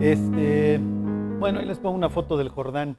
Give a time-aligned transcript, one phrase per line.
[0.00, 0.78] Este,
[1.38, 2.96] bueno, ahí les pongo una foto del Jordán.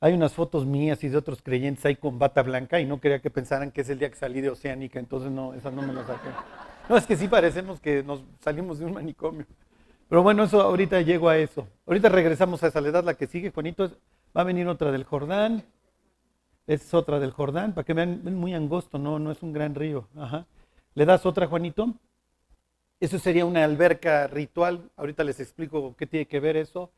[0.00, 3.20] Hay unas fotos mías y de otros creyentes ahí con bata blanca y no quería
[3.20, 5.92] que pensaran que es el día que salí de Oceánica, entonces no, esas no me
[5.92, 6.28] las saqué.
[6.88, 9.46] No, es que sí parecemos que nos salimos de un manicomio.
[10.08, 11.66] Pero bueno, eso ahorita llego a eso.
[11.86, 13.90] Ahorita regresamos a esa edad, la que sigue, Juanito.
[14.36, 15.64] Va a venir otra del Jordán.
[16.66, 19.74] Es otra del Jordán, para que vean, es muy angosto, no, no es un gran
[19.74, 20.08] río.
[20.16, 20.46] Ajá.
[20.94, 21.94] ¿Le das otra, Juanito?
[23.00, 24.90] Eso sería una alberca ritual.
[24.96, 26.92] Ahorita les explico qué tiene que ver eso.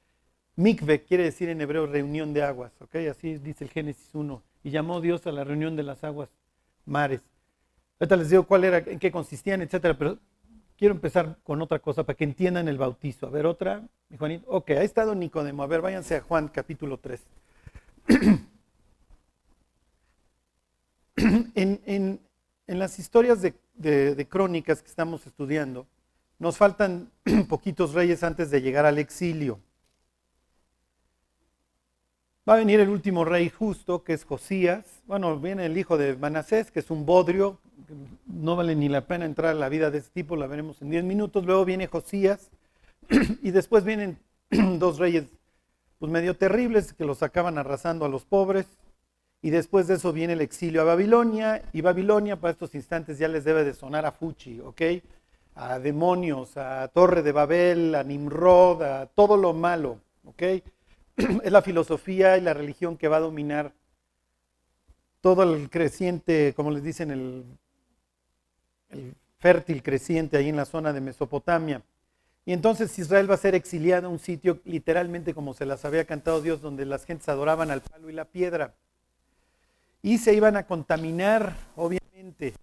[0.57, 2.97] Mikve quiere decir en hebreo reunión de aguas, ¿ok?
[3.11, 4.43] Así dice el Génesis 1.
[4.65, 6.29] Y llamó Dios a la reunión de las aguas
[6.85, 7.23] mares.
[7.99, 10.19] Ahorita les digo cuál era, en qué consistían, etcétera, pero
[10.77, 13.27] quiero empezar con otra cosa para que entiendan el bautizo.
[13.27, 14.47] A ver, otra, mi Juanito.
[14.49, 15.63] Ok, ha estado Nicodemo.
[15.63, 17.21] A ver, váyanse a Juan capítulo 3.
[21.55, 22.21] en,
[22.67, 25.87] las historias de crónicas que estamos estudiando,
[26.39, 27.11] nos faltan
[27.49, 29.61] poquitos reyes antes de llegar al exilio.
[32.49, 35.03] Va a venir el último rey justo, que es Josías.
[35.07, 37.59] Bueno, viene el hijo de Manasés, que es un bodrio.
[38.27, 40.91] No vale ni la pena entrar a la vida de este tipo, la veremos en
[40.91, 41.45] 10 minutos.
[41.45, 42.51] Luego viene Josías.
[43.43, 44.19] Y después vienen
[44.79, 45.25] dos reyes
[45.99, 48.67] pues medio terribles que los acaban arrasando a los pobres.
[49.43, 51.63] Y después de eso viene el exilio a Babilonia.
[51.73, 54.83] Y Babilonia para estos instantes ya les debe de sonar a Fuchi, ¿ok?
[55.57, 60.01] a demonios, a Torre de Babel, a Nimrod, a todo lo malo.
[60.25, 60.43] ¿ok?
[61.43, 63.73] Es la filosofía y la religión que va a dominar
[65.23, 67.45] todo el creciente, como les dicen, el,
[68.91, 71.83] el fértil creciente ahí en la zona de Mesopotamia.
[72.45, 76.05] Y entonces Israel va a ser exiliado a un sitio literalmente como se las había
[76.05, 78.75] cantado Dios, donde las gentes adoraban al palo y la piedra.
[80.07, 82.55] Y se iban a contaminar, obviamente.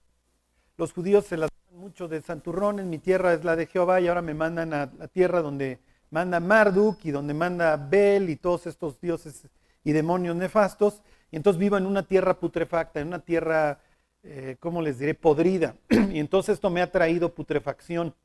[0.77, 4.21] Los judíos se las mucho de santurrones, mi tierra es la de Jehová y ahora
[4.21, 8.97] me mandan a la tierra donde manda Marduk y donde manda Bel y todos estos
[9.01, 9.45] dioses
[9.83, 11.01] y demonios nefastos.
[11.31, 13.81] Y entonces vivo en una tierra putrefacta, en una tierra,
[14.23, 15.75] eh, ¿cómo les diré?, podrida.
[15.89, 18.15] y entonces esto me ha traído putrefacción.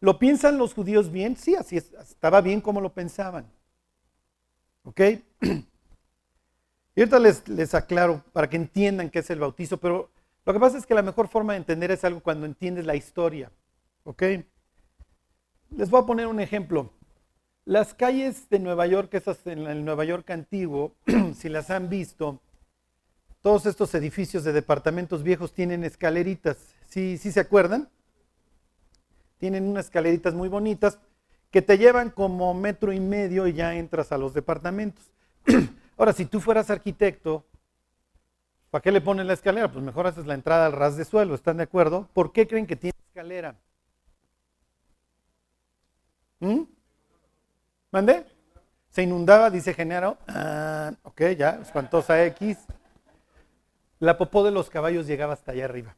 [0.00, 1.36] ¿Lo piensan los judíos bien?
[1.36, 3.46] Sí, así estaba bien como lo pensaban.
[4.82, 5.00] ¿Ok?
[6.94, 10.10] Y ahorita les, aclaro para que entiendan qué es el bautizo, pero
[10.44, 12.96] lo que pasa es que la mejor forma de entender es algo cuando entiendes la
[12.96, 13.50] historia.
[14.04, 14.22] ¿Ok?
[15.70, 16.92] Les voy a poner un ejemplo.
[17.64, 20.94] Las calles de Nueva York, esas en el Nueva York antiguo,
[21.34, 22.40] si las han visto,
[23.40, 26.58] todos estos edificios de departamentos viejos tienen escaleritas.
[26.88, 27.88] ¿Sí, sí se acuerdan?
[29.38, 30.98] Tienen unas escaleritas muy bonitas
[31.50, 35.10] que te llevan como metro y medio y ya entras a los departamentos.
[36.02, 37.44] Ahora, si tú fueras arquitecto,
[38.70, 39.70] ¿Para qué le ponen la escalera?
[39.70, 42.08] Pues mejor haces la entrada al ras de suelo, ¿están de acuerdo?
[42.12, 43.54] ¿Por qué creen que tiene escalera?
[46.40, 46.62] ¿Mm?
[47.92, 48.24] ¿Mande?
[48.88, 50.16] Se inundaba, dice Genaro.
[50.26, 52.58] Ah, ok, ya, espantosa X.
[54.00, 55.94] La popó de los caballos llegaba hasta allá arriba.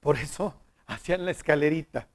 [0.00, 0.54] Por eso
[0.86, 2.06] hacían la escalerita.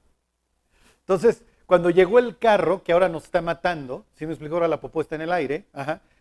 [1.02, 4.82] Entonces, cuando llegó el carro, que ahora nos está matando, si me explico, ahora la
[4.82, 5.68] popó está en el aire,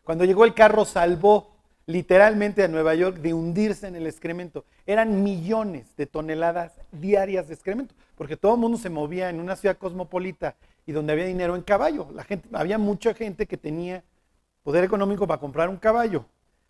[0.08, 1.50] cuando llegó el carro salvó
[1.84, 4.64] literalmente a Nueva York de hundirse en el excremento.
[4.86, 9.54] Eran millones de toneladas diarias de excremento, porque todo el mundo se movía en una
[9.54, 12.08] ciudad cosmopolita y donde había dinero en caballo.
[12.14, 14.02] La gente, había mucha gente que tenía
[14.62, 16.24] poder económico para comprar un caballo.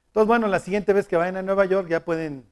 [0.09, 2.45] Entonces, bueno, la siguiente vez que vayan a Nueva York ya pueden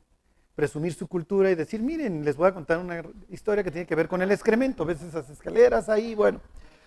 [0.55, 3.97] presumir su cultura y decir, miren, les voy a contar una historia que tiene que
[3.97, 4.85] ver con el excremento.
[4.85, 6.15] ¿Ves esas escaleras ahí?
[6.15, 6.41] Bueno,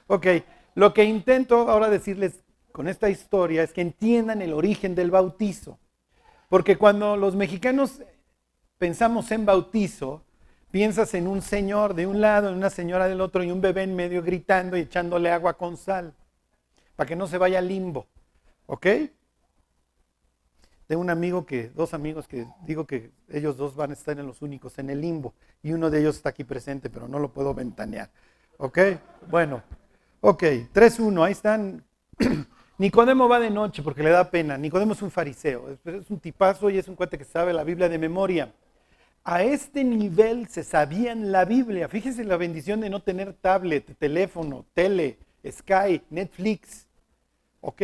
[0.07, 0.25] ok.
[0.75, 2.39] Lo que intento ahora decirles
[2.79, 5.77] con esta historia es que entiendan el origen del bautizo.
[6.47, 8.01] Porque cuando los mexicanos
[8.77, 10.23] pensamos en bautizo,
[10.71, 13.83] piensas en un señor de un lado, en una señora del otro y un bebé
[13.83, 16.13] en medio gritando y echándole agua con sal,
[16.95, 18.07] para que no se vaya limbo.
[18.65, 18.85] ¿Ok?
[20.87, 24.25] De un amigo que, dos amigos que digo que ellos dos van a estar en
[24.25, 27.33] los únicos en el limbo y uno de ellos está aquí presente, pero no lo
[27.33, 28.09] puedo ventanear.
[28.55, 28.79] ¿Ok?
[29.29, 29.63] Bueno,
[30.21, 30.43] ok,
[30.73, 31.83] 3-1, ahí están
[32.79, 34.57] Nicodemo va de noche porque le da pena.
[34.57, 37.89] Nicodemo es un fariseo, es un tipazo y es un cuate que sabe la Biblia
[37.89, 38.53] de memoria.
[39.25, 41.89] A este nivel se sabían la Biblia.
[41.89, 46.87] Fíjense la bendición de no tener tablet, teléfono, tele, Sky, Netflix.
[47.59, 47.81] ¿Ok?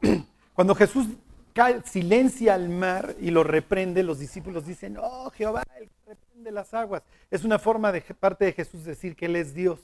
[0.54, 1.08] Cuando Jesús
[1.52, 6.72] cae, silencia al mar y lo reprende, los discípulos dicen, oh Jehová, él reprende las
[6.72, 7.02] aguas.
[7.32, 9.80] Es una forma de parte de Jesús decir que Él es Dios.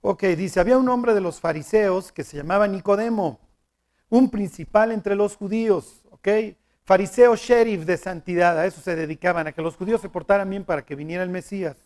[0.00, 3.40] Ok, dice, había un hombre de los fariseos que se llamaba Nicodemo,
[4.08, 6.28] un principal entre los judíos, ok,
[6.84, 10.64] fariseos sheriff de santidad, a eso se dedicaban, a que los judíos se portaran bien
[10.64, 11.76] para que viniera el Mesías.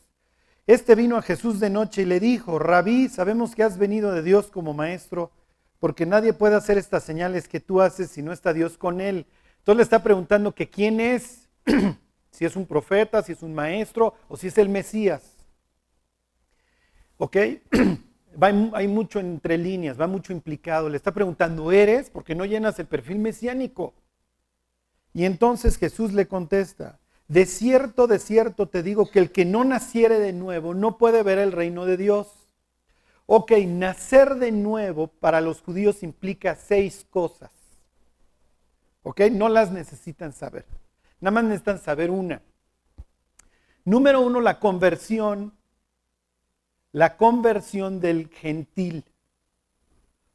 [0.67, 4.23] Este vino a Jesús de noche y le dijo, Rabí, sabemos que has venido de
[4.23, 5.33] Dios como maestro,
[5.81, 9.27] porque nadie puede hacer estas señales que tú haces si no está Dios con él.
[9.59, 11.49] Entonces le está preguntando que quién es,
[12.31, 15.32] si es un profeta, si es un maestro o si es el Mesías.
[17.23, 17.37] ¿Ok?
[18.73, 20.89] hay mucho entre líneas, va mucho implicado.
[20.89, 22.11] Le está preguntando, ¿eres?
[22.11, 23.95] Porque no llenas el perfil mesiánico.
[25.15, 26.99] Y entonces Jesús le contesta,
[27.29, 31.23] de cierto, de cierto te digo que el que no naciere de nuevo no puede
[31.23, 32.27] ver el reino de Dios.
[33.27, 37.53] Ok, nacer de nuevo para los judíos implica seis cosas.
[39.05, 40.65] Ok, no las necesitan saber.
[41.21, 42.43] Nada más necesitan saber una.
[43.85, 45.53] Número uno, la conversión.
[46.93, 49.05] La conversión del gentil.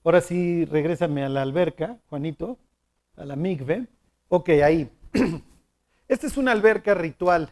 [0.03, 2.57] Ahora sí, regrésame a la alberca, Juanito,
[3.15, 3.85] a la migve.
[4.27, 4.89] Ok, ahí.
[6.07, 7.51] Esta es una alberca ritual.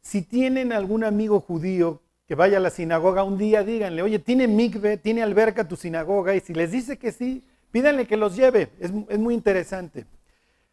[0.00, 4.48] Si tienen algún amigo judío que vaya a la sinagoga un día, díganle, oye, ¿tiene
[4.48, 6.34] migbe, tiene alberca tu sinagoga?
[6.34, 8.70] Y si les dice que sí, pídanle que los lleve.
[8.78, 10.06] Es, muy interesante.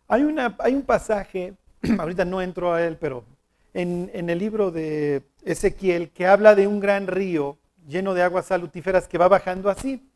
[0.07, 1.55] Hay, una, hay, un pasaje,
[1.99, 3.25] ahorita no entro a él, pero
[3.73, 7.57] en, en el libro de Ezequiel, que habla de un gran río
[7.87, 10.07] lleno de aguas salutíferas que va bajando así.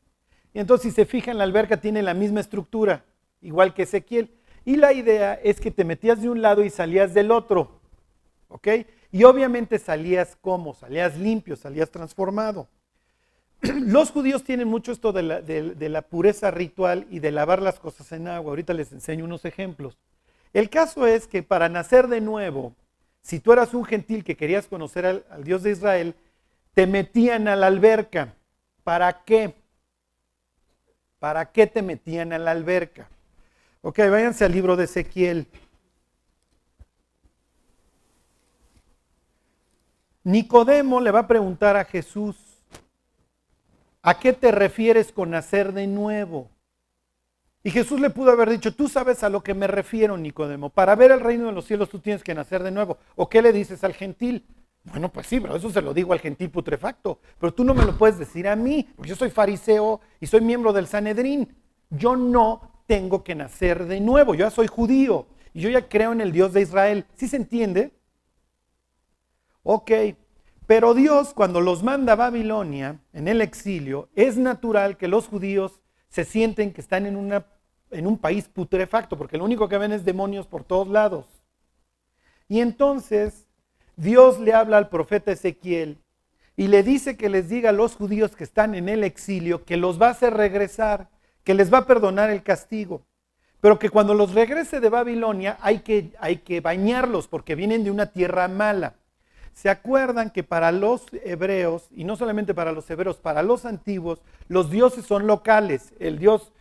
[0.54, 3.06] Y entonces, si se fijan, la alberca tiene la misma estructura,
[3.42, 4.31] igual que Ezequiel.
[4.66, 7.80] Y la idea es que te metías de un lado y salías del otro.
[8.50, 8.68] ¿Ok?
[9.12, 12.68] Y obviamente salías como, salías limpio, salías transformado.
[13.62, 17.80] Los judíos tienen mucho esto de la, de la, pureza ritual y de lavar las
[17.80, 18.51] cosas en agua.
[18.51, 19.98] Ahorita les enseño unos ejemplos.
[20.54, 22.75] El caso es que para nacer de nuevo,
[23.22, 26.16] si tú eras un gentil que querías conocer al, Dios de Israel,
[26.74, 28.34] te metían a la alberca.
[28.84, 29.56] ¿Para qué?
[31.20, 33.08] ¿Para qué te metían a la alberca?
[33.82, 35.48] Ok, váyanse al libro de Ezequiel.
[40.24, 42.38] Nicodemo le va a preguntar a Jesús,
[44.04, 46.50] ¿a qué te refieres con nacer de nuevo?
[47.63, 50.69] Y Jesús le pudo haber dicho, tú sabes a lo que me refiero, Nicodemo.
[50.69, 52.98] Para ver el reino de los cielos tú tienes que nacer de nuevo.
[53.16, 54.46] ¿O qué le dices al gentil?
[54.84, 57.19] Bueno, pues sí, pero eso se lo digo al gentil putrefacto.
[57.40, 60.42] Pero tú no me lo puedes decir a mí, porque yo soy fariseo y soy
[60.42, 61.56] miembro del Sanedrín.
[61.92, 64.34] Yo no tengo que nacer de nuevo.
[64.34, 67.06] Yo ya soy judío y yo ya creo en el Dios de Israel.
[67.16, 67.94] ¿Sí se entiende?
[69.62, 69.92] Ok,
[70.66, 75.81] pero Dios cuando los manda a Babilonia en el exilio, es natural que los judíos
[76.12, 77.46] se sienten que están en, una,
[77.90, 81.25] en un país putrefacto, porque lo único que ven es demonios por todos lados.
[82.48, 83.48] Y entonces
[83.96, 85.98] Dios le habla al profeta Ezequiel
[86.58, 89.78] y le dice que les diga a los judíos que están en el exilio que
[89.78, 91.10] los va a hacer regresar
[91.44, 93.06] que les va a perdonar el castigo,
[93.62, 97.92] pero que cuando los regrese de Babilonia hay que, hay que bañarlos porque vienen de
[97.92, 98.96] una tierra mala.
[99.53, 104.21] ¿Se acuerdan que para los hebreos, y no solamente para los hebreos, para los antiguos,
[104.48, 105.94] los dioses son locales?
[106.00, 106.51] El dios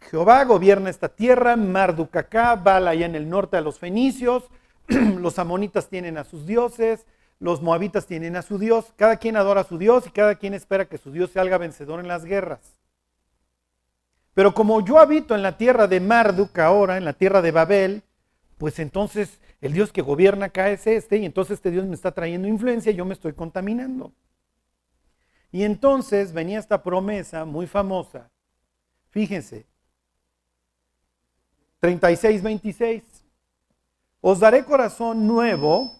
[0.00, 4.44] Jehová gobierna esta tierra, Marducacá, Bala allá en el norte a los fenicios,
[4.88, 7.04] los amonitas tienen a sus dioses,
[7.40, 10.54] los moabitas tienen a su dios, cada quien adora a su dios y cada quien
[10.54, 12.60] espera que su dios salga vencedor en las guerras.
[14.34, 18.02] Pero como yo habito en la tierra de Marduk ahora, en la tierra de Babel,
[18.58, 22.12] pues entonces el Dios que gobierna acá es este, y entonces este Dios me está
[22.12, 24.12] trayendo influencia y yo me estoy contaminando.
[25.50, 28.30] Y entonces venía esta promesa muy famosa.
[29.10, 29.66] Fíjense,
[31.80, 33.04] 36, 26.
[34.20, 35.98] Os daré corazón nuevo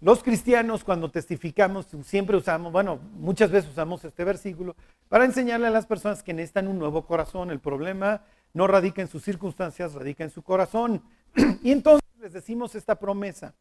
[0.00, 4.76] los cristianos cuando testificamos siempre usamos, bueno, muchas veces usamos este versículo
[5.08, 7.50] para enseñarle a las personas que necesitan un nuevo corazón.
[7.50, 8.22] El problema
[8.54, 11.02] no radica en sus circunstancias, radica en su corazón.
[11.62, 13.54] Y entonces les decimos esta promesa.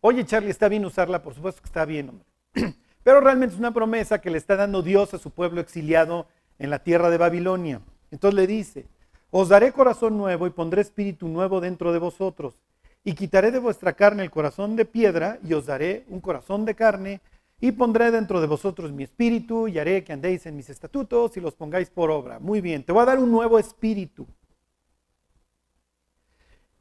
[0.00, 2.26] Oye, Charlie, está bien usarla, por supuesto que está bien, hombre.
[3.02, 6.26] Pero realmente es una promesa que le está dando Dios a su pueblo exiliado
[6.58, 7.80] en la tierra de Babilonia.
[8.10, 8.86] Entonces le dice,
[9.30, 12.62] os daré corazón nuevo y pondré espíritu nuevo dentro de vosotros
[13.04, 16.74] y quitaré de vuestra carne el corazón de piedra y os daré un corazón de
[16.74, 17.20] carne
[17.60, 21.40] y pondré dentro de vosotros mi espíritu y haré que andéis en mis estatutos y
[21.40, 22.38] los pongáis por obra.
[22.38, 24.26] Muy bien, te voy a dar un nuevo espíritu.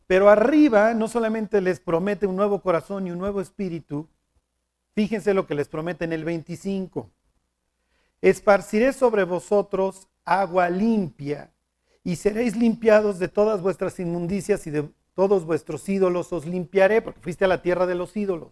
[0.09, 4.09] Pero arriba no solamente les promete un nuevo corazón y un nuevo espíritu,
[4.95, 7.11] fíjense lo que les promete en el 25.
[8.19, 11.53] Esparciré sobre vosotros agua limpia
[12.03, 17.21] y seréis limpiados de todas vuestras inmundicias y de todos vuestros ídolos os limpiaré, porque
[17.21, 18.51] fuiste a la tierra de los ídolos.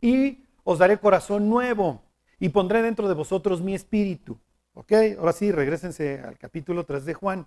[0.00, 2.02] Y os daré corazón nuevo
[2.38, 4.40] y pondré dentro de vosotros mi espíritu.
[4.72, 4.90] ¿Ok?
[5.18, 7.46] Ahora sí, regresense al capítulo 3 de Juan.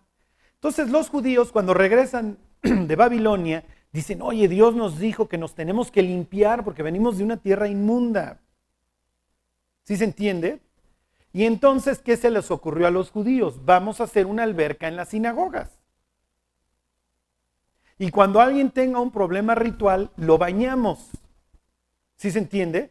[0.63, 5.91] Entonces los judíos cuando regresan de Babilonia dicen, oye, Dios nos dijo que nos tenemos
[5.91, 8.39] que limpiar porque venimos de una tierra inmunda.
[9.83, 10.61] ¿Sí se entiende?
[11.33, 13.65] Y entonces, ¿qué se les ocurrió a los judíos?
[13.65, 15.69] Vamos a hacer una alberca en las sinagogas.
[17.99, 21.09] Y cuando alguien tenga un problema ritual, lo bañamos.
[22.15, 22.89] ¿Sí se entiende?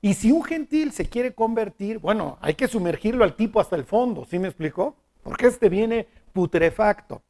[0.00, 3.82] Y si un gentil se quiere convertir, bueno, hay que sumergirlo al tipo hasta el
[3.82, 4.94] fondo, ¿sí me explicó?
[5.24, 6.06] Porque este viene
[6.38, 7.20] putrefacto.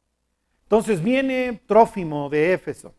[0.65, 2.93] Entonces viene Trófimo de Éfeso.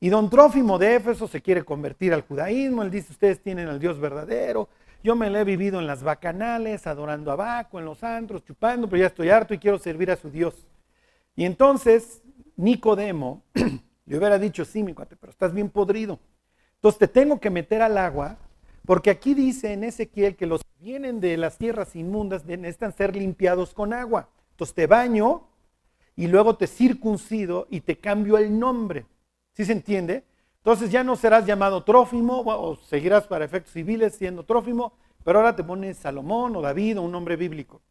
[0.00, 2.82] Y don Trófimo de Éfeso se quiere convertir al judaísmo.
[2.82, 4.70] Él dice, ustedes tienen al Dios verdadero.
[5.04, 8.88] Yo me lo he vivido en las bacanales, adorando a Baco, en los antros, chupando,
[8.88, 10.66] pero ya estoy harto y quiero servir a su Dios.
[11.36, 12.22] Y entonces
[12.56, 13.42] Nicodemo
[14.06, 16.18] le hubiera dicho, sí, mi cuate, pero estás bien podrido.
[16.76, 18.38] Entonces te tengo que meter al agua,
[18.86, 23.14] porque aquí dice en Ezequiel que los que vienen de las tierras inmundas necesitan ser
[23.14, 24.30] limpiados con agua.
[24.52, 25.48] Entonces te baño
[26.16, 29.06] y luego te circuncido y te cambio el nombre.
[29.52, 30.24] ¿Sí se entiende?
[30.58, 34.92] Entonces ya no serás llamado Trófimo o seguirás para efectos civiles siendo Trófimo,
[35.24, 37.82] pero ahora te pones Salomón o David o un nombre bíblico.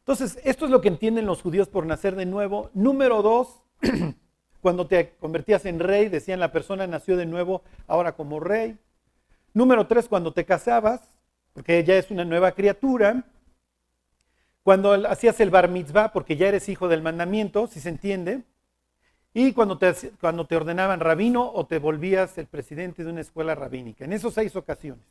[0.00, 2.70] Entonces, esto es lo que entienden los judíos por nacer de nuevo.
[2.74, 3.62] Número dos,
[4.60, 8.76] cuando te convertías en rey, decían la persona nació de nuevo ahora como rey.
[9.54, 11.08] Número tres, cuando te casabas,
[11.52, 13.24] porque ya es una nueva criatura.
[14.62, 18.42] Cuando hacías el bar mitzvah, porque ya eres hijo del mandamiento, si se entiende.
[19.34, 23.54] Y cuando te, cuando te ordenaban rabino o te volvías el presidente de una escuela
[23.54, 24.04] rabínica.
[24.04, 25.04] En esas seis ocasiones.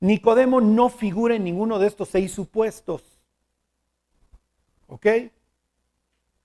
[0.00, 3.02] Nicodemo no figura en ninguno de estos seis supuestos.
[4.86, 5.06] ¿Ok?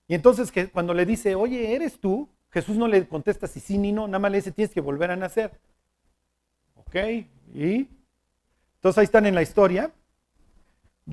[0.06, 2.28] Y entonces que cuando le dice, oye, ¿eres tú?
[2.50, 5.10] Jesús no le contesta si sí ni no, nada más le dice, tienes que volver
[5.10, 5.52] a nacer.
[6.74, 6.96] ¿Ok?
[7.54, 7.88] Y
[8.76, 9.92] entonces ahí están en la historia.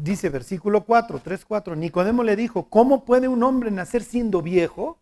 [0.03, 4.99] Dice versículo 4, 3, 4, Nicodemo le dijo, ¿cómo puede un hombre nacer siendo viejo?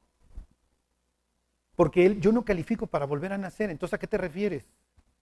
[1.75, 3.69] Porque él, yo no califico para volver a nacer.
[3.69, 4.63] Entonces, ¿a qué te refieres?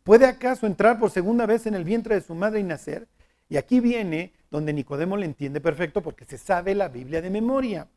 [0.04, 3.08] ¿Puede acaso entrar por segunda vez en el vientre de su madre y nacer?
[3.50, 7.88] Y aquí viene donde Nicodemo le entiende perfecto porque se sabe la Biblia de memoria.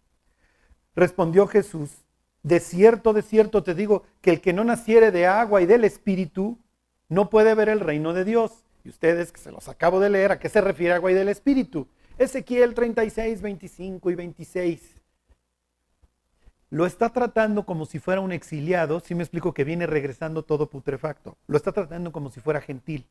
[0.95, 1.91] Respondió Jesús,
[2.43, 5.85] de cierto, de cierto te digo que el que no naciere de agua y del
[5.85, 6.59] Espíritu
[7.11, 8.66] no puede ver el reino de Dios.
[8.87, 11.29] Y ustedes, que se los acabo de leer, ¿a qué se refiere agua y del
[11.29, 11.89] Espíritu?
[12.19, 14.97] Ezequiel 36, 25 y 26
[16.71, 20.69] lo está tratando como si fuera un exiliado, si me explico que viene regresando todo
[20.69, 23.07] putrefacto, lo está tratando como si fuera gentil.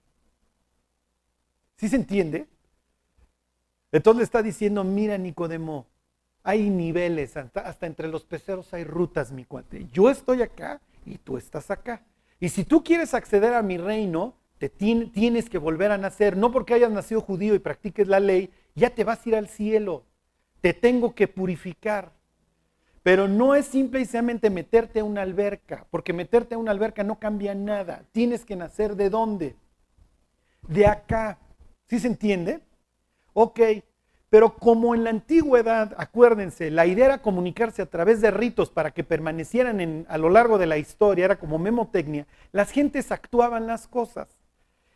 [1.78, 2.48] ¿Sí se entiende?
[3.92, 5.88] Entonces le está diciendo, mira Nicodemo,
[6.44, 9.88] hay niveles, hasta, entre los peceros hay rutas, mi cuate.
[9.92, 12.04] Yo estoy acá y tú estás acá.
[12.40, 16.52] Y si tú quieres acceder a mi reino, te tienes que volver a nacer, no
[16.52, 20.06] porque hayas nacido judío y practiques la ley, ya te vas a ir al cielo.
[20.62, 22.14] Te tengo que purificar.
[23.04, 27.54] Pero no es simplemente meterte a una alberca, porque meterte a una alberca no cambia
[27.54, 28.06] nada.
[28.12, 29.56] Tienes que nacer de dónde?
[30.68, 31.38] De acá.
[31.88, 32.62] ¿Sí se entiende?
[33.34, 33.60] Ok,
[34.30, 38.92] pero como en la antigüedad, acuérdense, la idea era comunicarse a través de ritos para
[38.92, 43.88] que permanecieran a lo largo de la historia, era como memotecnia, las gentes actuaban las
[43.88, 44.35] cosas.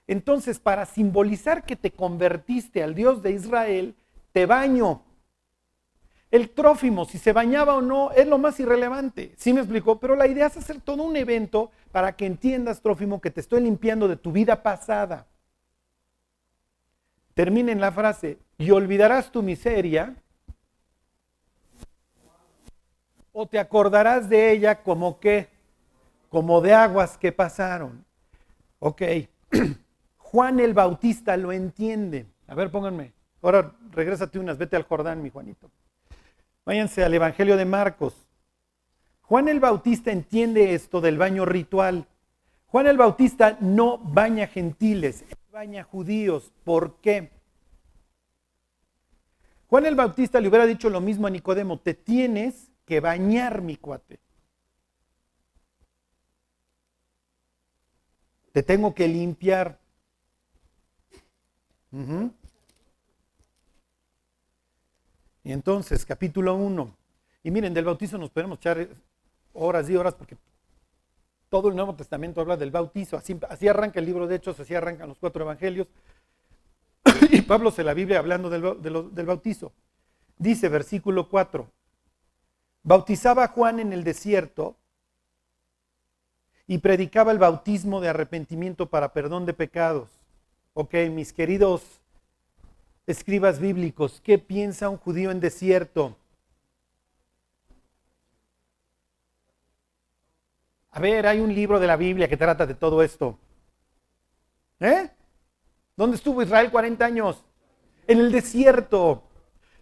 [0.09, 3.93] Entonces, para simbolizar que te convertiste al Dios de Israel,
[4.31, 5.03] te baño,
[6.31, 9.35] el trófimo, si se bañaba o no, es lo más irrelevante.
[9.37, 13.21] Sí me explicó, pero la idea es hacer todo un evento para que entiendas, trófimo,
[13.21, 15.27] que te estoy limpiando de tu vida pasada.
[17.35, 20.15] Terminen la frase, y olvidarás tu miseria,
[23.31, 25.49] o te acordarás de ella como que,
[26.29, 28.03] como de aguas que pasaron.
[28.79, 29.03] Ok,
[30.31, 32.27] Juan el Bautista lo entiende.
[32.45, 33.13] A ver, pónganme.
[33.41, 35.71] Ahora regrésate unas, vete al Jordán, mi Juanito.
[36.65, 38.13] Váyanse al Evangelio de Marcos.
[39.23, 42.05] Juan el Bautista entiende esto del baño ritual.
[42.67, 46.53] Juan el Bautista no baña gentiles, baña judíos.
[46.63, 47.31] ¿Por qué?
[49.67, 53.77] Juan el Bautista le hubiera dicho lo mismo a Nicodemo, te tienes que bañar, mi
[53.77, 54.19] cuate.
[58.51, 59.79] Te tengo que limpiar.
[65.43, 66.95] Y entonces, capítulo 1.
[67.43, 68.87] Y miren, del bautizo nos podemos echar
[69.53, 70.37] horas y horas porque
[71.49, 73.17] todo el Nuevo Testamento habla del bautizo.
[73.17, 75.87] Así, arranca el libro de Hechos, así arrancan los cuatro evangelios.
[77.31, 79.71] y Pablo se la Biblia hablando del, del bautizo.
[80.37, 81.69] Dice, versículo 4.
[82.83, 84.77] Bautizaba a Juan en el desierto
[86.67, 90.18] y predicaba el bautismo de arrepentimiento para perdón de pecados.
[90.81, 91.83] Ok, mis queridos
[93.05, 96.15] escribas bíblicos, ¿qué piensa un judío en desierto?
[100.91, 103.37] A ver, hay un libro de la Biblia que trata de todo esto.
[104.79, 105.09] ¿Eh?
[105.97, 107.43] ¿Dónde estuvo Israel 40 años?
[108.07, 109.23] En el desierto,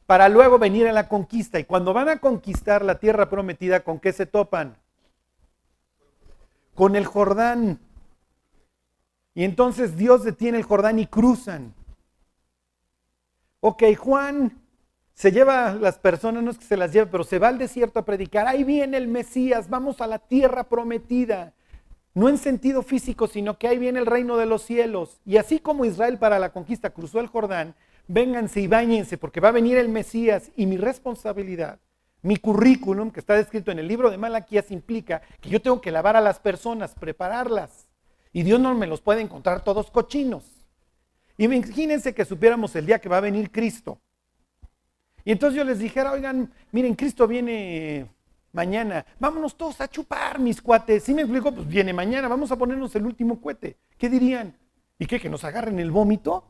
[0.08, 1.60] para luego venir a la conquista.
[1.60, 4.76] Y cuando van a conquistar la tierra prometida, ¿con qué se topan?
[6.74, 7.87] Con el Jordán.
[9.38, 11.76] Y entonces Dios detiene el Jordán y cruzan.
[13.60, 14.60] Ok, Juan
[15.14, 17.60] se lleva a las personas, no es que se las lleve, pero se va al
[17.60, 18.48] desierto a predicar.
[18.48, 21.54] Ahí viene el Mesías, vamos a la tierra prometida.
[22.16, 25.22] No en sentido físico, sino que ahí viene el reino de los cielos.
[25.24, 27.76] Y así como Israel para la conquista cruzó el Jordán,
[28.08, 31.78] vénganse y bañense porque va a venir el Mesías y mi responsabilidad,
[32.24, 35.92] mi currículum que está descrito en el libro de Malaquías implica que yo tengo que
[35.92, 37.87] lavar a las personas, prepararlas.
[38.38, 40.44] Y Dios no me los puede encontrar todos cochinos.
[41.40, 44.00] Imagínense que supiéramos el día que va a venir Cristo.
[45.26, 48.08] Y entonces yo les dijera, oigan, miren, Cristo viene
[48.54, 51.02] mañana, vámonos todos a chupar, mis cuates.
[51.02, 53.76] Si me explico, pues viene mañana, vamos a ponernos el último cohete.
[53.98, 54.56] ¿Qué dirían?
[55.00, 55.20] ¿Y qué?
[55.20, 56.44] ¿Que nos agarren el vómito?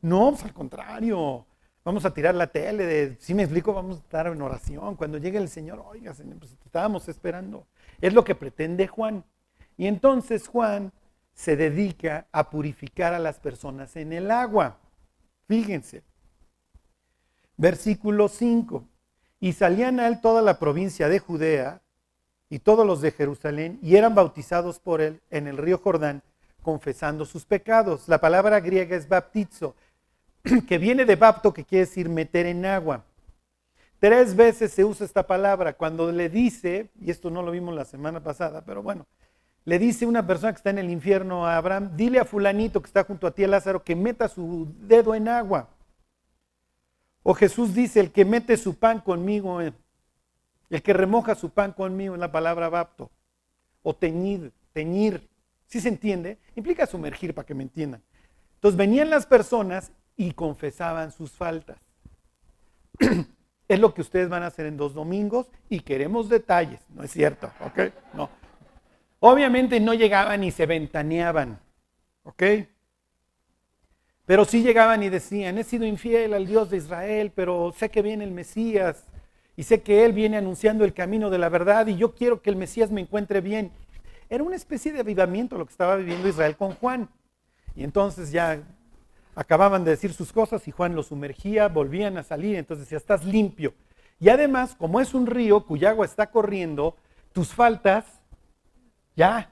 [0.00, 1.44] No, pues al contrario.
[1.84, 4.96] Vamos a tirar la tele, de, si me explico, vamos a estar en oración.
[4.96, 7.66] Cuando llegue el Señor, oiga, Señor, pues estábamos esperando.
[8.00, 9.26] Es lo que pretende Juan.
[9.76, 10.90] Y entonces Juan
[11.34, 14.78] se dedica a purificar a las personas en el agua.
[15.48, 16.02] Fíjense.
[17.56, 18.84] Versículo 5.
[19.40, 21.82] Y salían a él toda la provincia de Judea
[22.48, 26.22] y todos los de Jerusalén y eran bautizados por él en el río Jordán,
[26.62, 28.08] confesando sus pecados.
[28.08, 29.74] La palabra griega es baptizo,
[30.68, 33.04] que viene de bapto, que quiere decir meter en agua.
[33.98, 37.84] Tres veces se usa esta palabra cuando le dice, y esto no lo vimos la
[37.84, 39.06] semana pasada, pero bueno,
[39.64, 42.88] le dice una persona que está en el infierno a Abraham, dile a fulanito que
[42.88, 45.68] está junto a ti, Lázaro, que meta su dedo en agua.
[47.22, 49.72] O Jesús dice, el que mete su pan conmigo, eh,
[50.70, 53.10] el que remoja su pan conmigo en la palabra bapto.
[53.82, 55.28] O teñir, teñir.
[55.66, 56.38] ¿Sí se entiende?
[56.56, 58.02] Implica sumergir para que me entiendan.
[58.54, 61.78] Entonces venían las personas y confesaban sus faltas.
[63.68, 67.10] es lo que ustedes van a hacer en dos domingos y queremos detalles, ¿no es
[67.10, 67.50] cierto?
[67.64, 67.92] ¿Ok?
[68.14, 68.41] No.
[69.24, 71.60] Obviamente no llegaban y se ventaneaban,
[72.24, 72.42] ¿ok?
[74.26, 78.02] Pero sí llegaban y decían, he sido infiel al Dios de Israel, pero sé que
[78.02, 79.04] viene el Mesías
[79.54, 82.50] y sé que Él viene anunciando el camino de la verdad y yo quiero que
[82.50, 83.70] el Mesías me encuentre bien.
[84.28, 87.08] Era una especie de avivamiento lo que estaba viviendo Israel con Juan.
[87.76, 88.60] Y entonces ya
[89.36, 93.24] acababan de decir sus cosas y Juan los sumergía, volvían a salir, entonces decía, estás
[93.24, 93.72] limpio.
[94.18, 96.96] Y además, como es un río cuya agua está corriendo,
[97.32, 98.21] tus faltas
[99.16, 99.50] ya,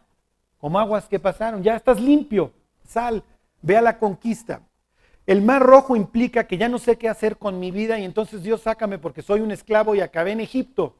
[0.58, 2.52] como aguas que pasaron, ya estás limpio,
[2.86, 3.22] sal,
[3.62, 4.62] ve a la conquista.
[5.26, 8.42] El mar rojo implica que ya no sé qué hacer con mi vida y entonces
[8.42, 10.96] Dios sácame porque soy un esclavo y acabé en Egipto.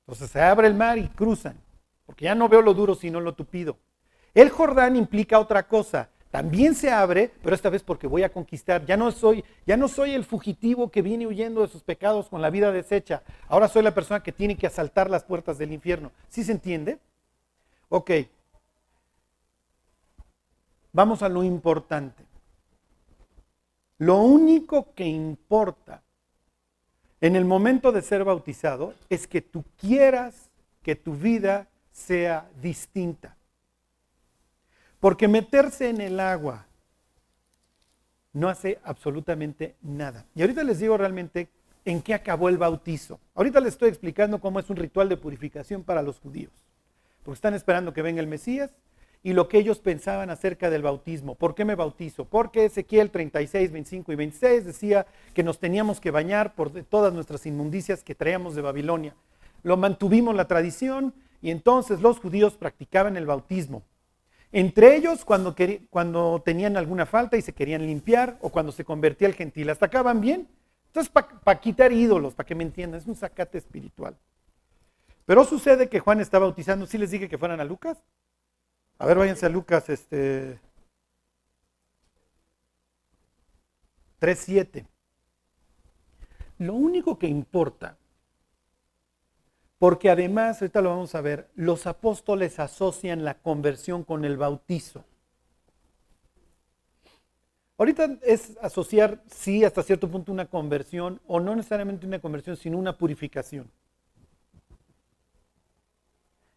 [0.00, 1.56] Entonces se abre el mar y cruzan,
[2.04, 3.78] porque ya no veo lo duro sino lo tupido.
[4.34, 8.86] El Jordán implica otra cosa, también se abre, pero esta vez porque voy a conquistar.
[8.86, 12.40] Ya no soy, ya no soy el fugitivo que viene huyendo de sus pecados con
[12.40, 13.22] la vida deshecha.
[13.48, 16.12] Ahora soy la persona que tiene que asaltar las puertas del infierno.
[16.28, 16.98] ¿Sí se entiende?
[17.90, 18.10] Ok.
[20.92, 22.24] Vamos a lo importante.
[23.98, 26.02] Lo único que importa
[27.20, 30.50] en el momento de ser bautizado es que tú quieras
[30.82, 33.36] que tu vida sea distinta.
[35.00, 36.66] Porque meterse en el agua
[38.32, 40.24] no hace absolutamente nada.
[40.34, 41.48] Y ahorita les digo realmente
[41.84, 43.18] en qué acabó el bautizo.
[43.34, 46.69] Ahorita les estoy explicando cómo es un ritual de purificación para los judíos
[47.22, 48.70] porque están esperando que venga el Mesías
[49.22, 51.34] y lo que ellos pensaban acerca del bautismo.
[51.34, 52.24] ¿Por qué me bautizo?
[52.24, 57.44] Porque Ezequiel 36, 25 y 26 decía que nos teníamos que bañar por todas nuestras
[57.44, 59.14] inmundicias que traíamos de Babilonia.
[59.62, 63.82] Lo mantuvimos la tradición y entonces los judíos practicaban el bautismo.
[64.52, 65.54] Entre ellos cuando,
[65.90, 69.70] cuando tenían alguna falta y se querían limpiar o cuando se convertía el gentil.
[69.70, 70.48] ¿Hasta acá van bien?
[70.86, 74.16] Entonces, para quitar ídolos, para que me entiendan, es un sacate espiritual.
[75.30, 76.86] Pero sucede que Juan está bautizando.
[76.86, 78.02] ¿Sí les dije que fueran a Lucas?
[78.98, 80.58] A ver, váyanse a Lucas este
[84.20, 84.88] 3.7.
[86.58, 87.96] Lo único que importa,
[89.78, 95.04] porque además, ahorita lo vamos a ver, los apóstoles asocian la conversión con el bautizo.
[97.78, 102.78] Ahorita es asociar, sí, hasta cierto punto una conversión, o no necesariamente una conversión, sino
[102.78, 103.70] una purificación.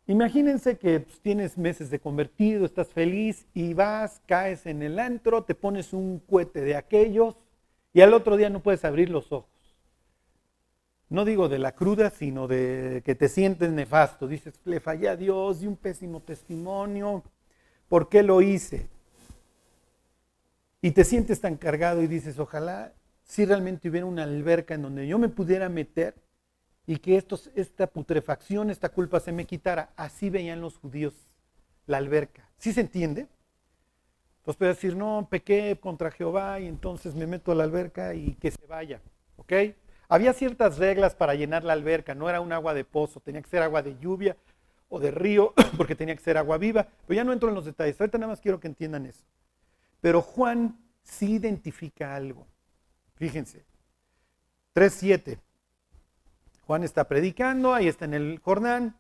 [0.08, 5.44] Imagínense que pues, tienes meses de convertido, estás feliz y vas, caes en el antro,
[5.44, 7.36] te pones un cohete de aquellos
[7.94, 9.50] Y al otro día no puedes abrir los ojos.
[11.10, 14.28] No digo de la cruda, sino de que te sientes nefasto.
[14.28, 17.24] Dices, le fallé a Dios, di un pésimo testimonio.
[17.88, 18.90] ¿Por qué lo hice?
[20.82, 25.08] Y te sientes tan cargado y dices, ojalá si realmente hubiera una alberca en donde
[25.08, 26.16] yo me pudiera meter
[26.86, 27.24] y que
[27.56, 29.94] esta putrefacción, esta culpa se me quitara.
[29.96, 31.14] Así veían los judíos
[31.86, 32.50] la alberca.
[32.58, 33.28] ¿Sí se entiende?
[34.40, 38.36] Entonces puedes decir, no, pequé contra Jehová y entonces me meto a la alberca y
[38.36, 39.02] que se vaya.
[39.38, 39.54] ¿Ok?
[40.10, 43.50] Había ciertas reglas para llenar la alberca, no era un agua de pozo, tenía que
[43.50, 44.36] ser agua de lluvia
[44.90, 46.88] o de río, porque tenía que ser agua viva.
[47.08, 49.24] Pero ya no entro en los detalles, ahorita nada más quiero que entiendan eso.
[50.02, 52.46] Pero Juan sí identifica algo.
[53.16, 53.66] Fíjense,
[54.76, 55.40] 3.7.
[56.66, 58.96] Juan está predicando, ahí está en el Jordán.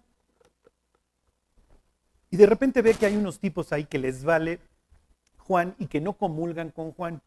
[2.30, 4.60] Y de repente ve que hay unos tipos ahí que les vale
[5.38, 7.21] Juan y que no comulgan con Juan.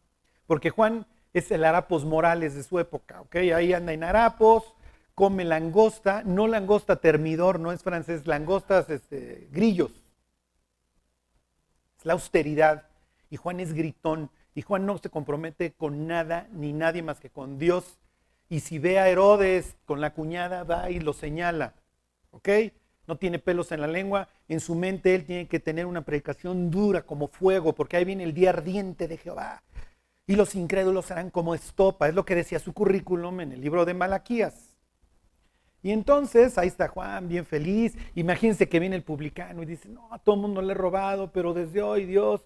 [0.45, 3.35] Porque Juan es el Harapos Morales de su época, ¿ok?
[3.55, 4.75] Ahí anda en Harapos,
[5.15, 9.91] come langosta, no langosta termidor, no es francés, langostas este, grillos.
[11.97, 12.87] Es la austeridad.
[13.29, 14.29] Y Juan es gritón.
[14.53, 17.97] Y Juan no se compromete con nada ni nadie más que con Dios
[18.49, 21.73] y si ve a Herodes con la cuñada, va y lo señala.
[22.31, 22.49] ¿Ok?
[23.07, 24.29] No tiene pelos en la lengua.
[24.47, 28.23] En su mente él tiene que tener una predicación dura como fuego, porque ahí viene
[28.23, 29.63] el día ardiente de Jehová.
[30.25, 32.07] Y los incrédulos serán como estopa.
[32.07, 34.75] Es lo que decía su currículum en el libro de Malaquías.
[35.83, 37.95] Y entonces ahí está Juan, bien feliz.
[38.15, 41.31] Imagínense que viene el publicano y dice, no, a todo el mundo le he robado,
[41.31, 42.45] pero desde hoy Dios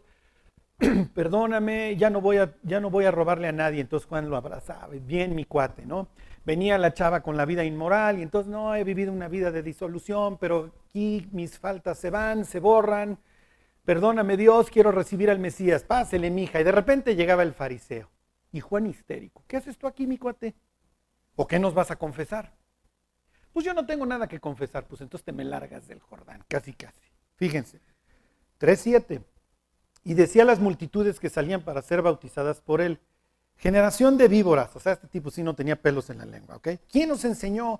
[1.14, 3.82] perdóname, ya no, voy a, ya no voy a robarle a nadie.
[3.82, 6.08] Entonces Juan lo abrazaba, bien mi cuate, ¿no?
[6.44, 9.62] Venía la chava con la vida inmoral y entonces no, he vivido una vida de
[9.62, 13.20] disolución, pero aquí mis faltas se van, se borran.
[13.86, 16.60] Perdóname Dios, quiero recibir al Mesías, pásele mija.
[16.60, 18.10] Y de repente llegaba el fariseo
[18.52, 20.56] y Juan histérico, ¿qué haces tú aquí mi cuate?
[21.36, 22.54] ¿O qué nos vas a confesar?
[23.54, 26.74] Pues yo no tengo nada que confesar, pues entonces te me largas del Jordán, casi
[26.74, 27.02] casi.
[27.36, 27.80] Fíjense,
[28.60, 29.22] 3.7.
[30.04, 33.00] Y decía a las multitudes que salían para ser bautizadas por él,
[33.58, 36.70] generación de víboras, o sea, este tipo sí no tenía pelos en la lengua, ¿ok?
[36.92, 37.80] ¿Quién nos enseñó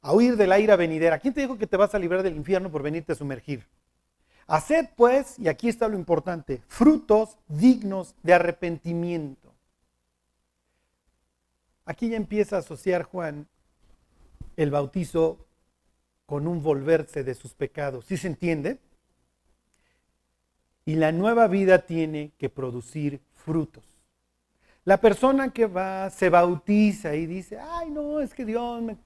[0.00, 1.18] a huir de la ira venidera?
[1.18, 3.66] ¿Quién te dijo que te vas a librar del infierno por venirte a sumergir?
[4.46, 9.52] Haced pues, y aquí está lo importante, frutos dignos de arrepentimiento.
[11.84, 13.46] Aquí ya empieza a asociar Juan
[14.56, 15.46] el bautizo
[16.24, 18.06] con un volverse de sus pecados.
[18.06, 18.78] ¿Sí se entiende?
[20.88, 23.84] Y la nueva vida tiene que producir frutos.
[24.84, 28.96] La persona que va, se bautiza y dice, ay no, es que Dios me,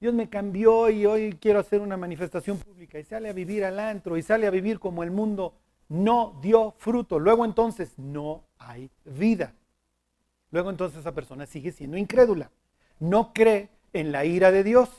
[0.00, 3.78] Dios me cambió y hoy quiero hacer una manifestación pública y sale a vivir al
[3.78, 5.54] antro y sale a vivir como el mundo,
[5.88, 7.20] no dio fruto.
[7.20, 9.54] Luego entonces no hay vida.
[10.50, 12.50] Luego entonces esa persona sigue siendo incrédula.
[12.98, 14.90] No cree en la ira de Dios.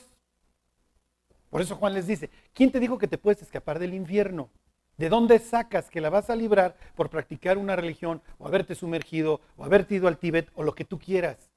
[1.50, 4.48] Por eso Juan les dice, ¿quién te dijo que te puedes escapar del infierno?
[4.96, 9.40] ¿De dónde sacas que la vas a librar por practicar una religión o haberte sumergido
[9.56, 11.50] o haberte ido al Tíbet o lo que tú quieras?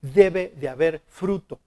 [0.00, 1.60] Debe de haber fruto.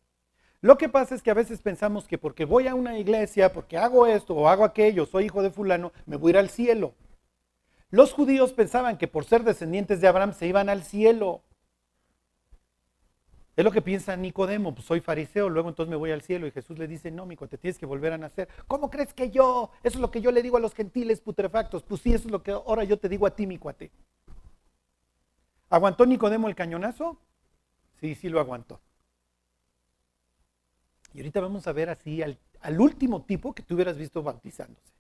[0.62, 3.78] Lo que pasa es que a veces pensamos que porque voy a una iglesia, porque
[3.78, 6.94] hago esto o hago aquello, soy hijo de fulano, me voy a ir al cielo.
[7.90, 11.44] Los judíos pensaban que por ser descendientes de Abraham se iban al cielo.
[13.58, 16.52] Es lo que piensa Nicodemo, pues soy fariseo, luego entonces me voy al cielo y
[16.52, 18.48] Jesús le dice, no, mi te tienes que volver a nacer.
[18.68, 19.72] ¿Cómo crees que yo?
[19.82, 21.82] Eso es lo que yo le digo a los gentiles putrefactos.
[21.82, 23.90] Pues sí, eso es lo que ahora yo te digo a ti, mi cuate.
[25.72, 27.20] ¿Aguantó Nicodemo el cañonazo?
[28.00, 28.80] Sí, sí lo aguantó.
[31.16, 34.94] Y ahorita vamos a ver así al, al último tipo que tú hubieras visto bautizándose.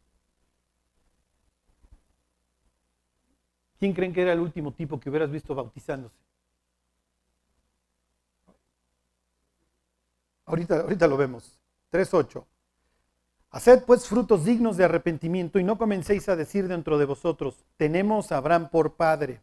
[3.78, 6.27] ¿Quién creen que era el último tipo que hubieras visto bautizándose?
[10.48, 11.60] Ahorita, ahorita lo vemos.
[11.92, 12.44] 3.8.
[13.52, 18.32] Haced pues frutos dignos de arrepentimiento y no comencéis a decir dentro de vosotros, tenemos
[18.32, 19.42] a Abraham por padre,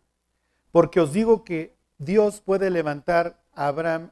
[0.72, 4.10] porque os digo que Dios puede levantar a Abraham,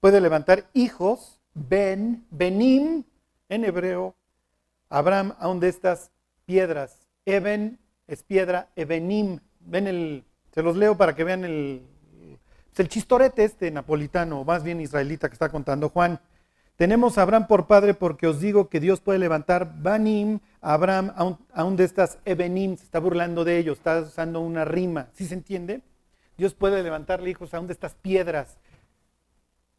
[0.00, 3.04] puede levantar hijos, ben, benim,
[3.48, 4.14] en hebreo,
[4.88, 6.10] Abraham aún de estas
[6.44, 7.06] piedras.
[7.24, 9.40] Eben es piedra, ebenim.
[9.60, 11.82] Ven el, se los leo para que vean el,
[12.78, 16.20] el chistorete este napolitano, o más bien israelita que está contando Juan.
[16.76, 21.12] Tenemos a Abraham por padre porque os digo que Dios puede levantar Banim, Abraham,
[21.52, 25.34] aún, de estas Ebenim, se está burlando de ellos, está usando una rima, ¿sí se
[25.34, 25.82] entiende?
[26.38, 28.56] Dios puede levantarle hijos aún de estas piedras.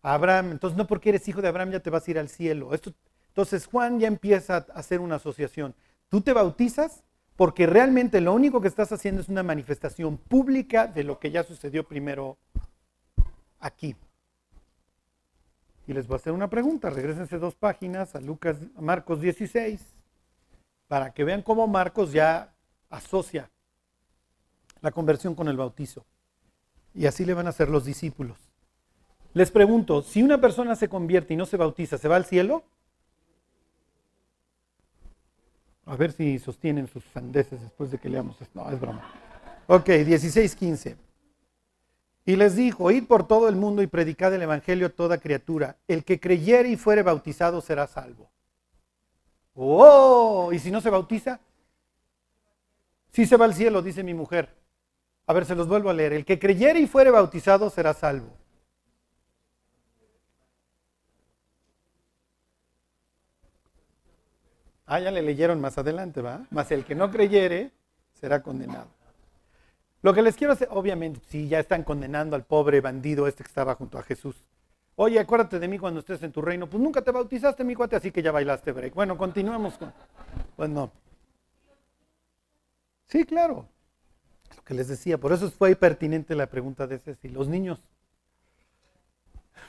[0.04, 2.73] Abraham, entonces no porque eres hijo de Abraham ya te vas a ir al cielo.
[2.73, 2.93] Esto,
[3.30, 5.73] entonces Juan ya empieza a hacer una asociación.
[6.08, 7.04] Tú te bautizas
[7.36, 11.43] porque realmente lo único que estás haciendo es una manifestación pública de lo que ya
[11.43, 12.38] sucedió primero
[13.62, 13.95] aquí.
[15.88, 16.89] Y les voy a hacer una pregunta.
[16.89, 19.82] Regrésense dos páginas a Lucas, Marcos 16,
[20.88, 22.54] para que vean cómo Marcos ya
[22.89, 23.50] asocia
[24.82, 26.06] la conversión con el bautizo.
[26.93, 28.38] Y así le van a hacer los discípulos.
[29.34, 32.63] Les pregunto, si una persona se convierte y no se bautiza, ¿se va al cielo?
[35.86, 38.62] A ver si sostienen sus sandeces después de que leamos esto.
[38.62, 39.10] No, es broma.
[39.67, 41.11] Ok, 16, 15.
[42.25, 45.77] Y les dijo, id por todo el mundo y predicad el Evangelio a toda criatura.
[45.88, 48.29] El que creyere y fuere bautizado será salvo.
[49.55, 50.51] ¡Oh!
[50.53, 51.39] ¿Y si no se bautiza?
[53.12, 54.49] Sí se va al cielo, dice mi mujer.
[55.25, 56.13] A ver, se los vuelvo a leer.
[56.13, 58.38] El que creyere y fuere bautizado será salvo.
[64.86, 66.45] Ah, ya le leyeron más adelante, ¿va?
[66.51, 67.71] Mas el que no creyere
[68.13, 68.89] será condenado.
[70.01, 73.49] Lo que les quiero hacer, obviamente, si ya están condenando al pobre bandido este que
[73.49, 74.35] estaba junto a Jesús.
[74.95, 76.69] Oye, acuérdate de mí cuando estés en tu reino.
[76.69, 78.93] Pues nunca te bautizaste, mi cuate, así que ya bailaste break.
[78.93, 79.93] Bueno, continuamos con.
[80.55, 80.91] Pues no.
[83.07, 83.67] Sí, claro.
[84.55, 87.29] Lo que les decía, por eso fue pertinente la pregunta de Ceci.
[87.29, 87.81] Los niños,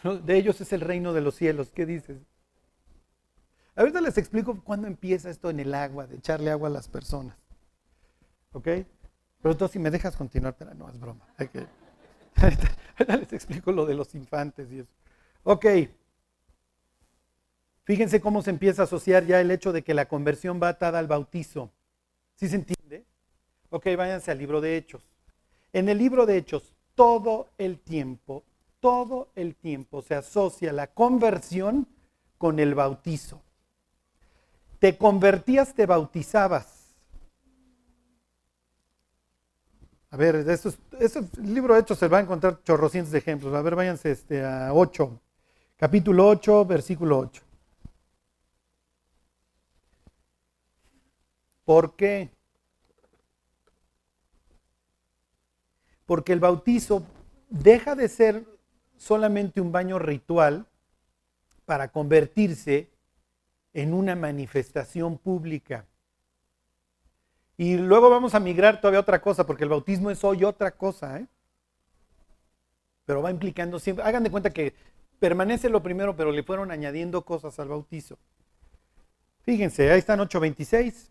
[0.03, 1.71] de ellos es el reino de los cielos.
[1.71, 2.19] ¿Qué dices?
[3.75, 7.37] Ahorita les explico cuándo empieza esto en el agua, de echarle agua a las personas.
[8.53, 8.69] ¿Ok?
[9.43, 11.27] Pero tú si me dejas continuar, pero no, es broma.
[12.37, 12.77] ahorita
[13.19, 14.91] les explico lo de los infantes y eso.
[15.43, 15.67] Ok.
[17.85, 21.01] Fíjense cómo se empieza a asociar ya el hecho de que la conversión va atada
[21.01, 21.73] al bautizo.
[22.37, 23.05] ¿Sí se entiende?
[23.71, 25.03] Ok, váyanse al libro de Hechos.
[25.73, 28.45] En el libro de Hechos, todo el tiempo,
[28.79, 31.89] todo el tiempo se asocia la conversión
[32.39, 33.43] con el bautizo
[34.83, 36.82] te convertías, te bautizabas.
[40.13, 40.75] A ver, eso,
[41.39, 43.55] el libro de Hechos se va a encontrar chorrocientos de ejemplos.
[43.55, 45.19] A ver, váyanse este, a 8,
[45.79, 47.43] capítulo 8, versículo 8.
[51.65, 52.31] ¿Por qué?
[56.05, 57.03] Porque el bautizo
[57.49, 58.45] deja de ser
[58.99, 60.67] solamente un baño ritual
[61.65, 62.91] para convertirse
[63.73, 65.87] en una manifestación pública.
[67.57, 70.73] Y luego vamos a migrar todavía a otra cosa, porque el bautismo es hoy otra
[70.73, 71.27] cosa, ¿eh?
[73.05, 74.05] Pero va implicando siempre.
[74.05, 74.75] Hagan de cuenta que
[75.19, 78.19] permanece lo primero, pero le fueron añadiendo cosas al bautizo.
[79.43, 81.11] Fíjense, ahí están 8.26.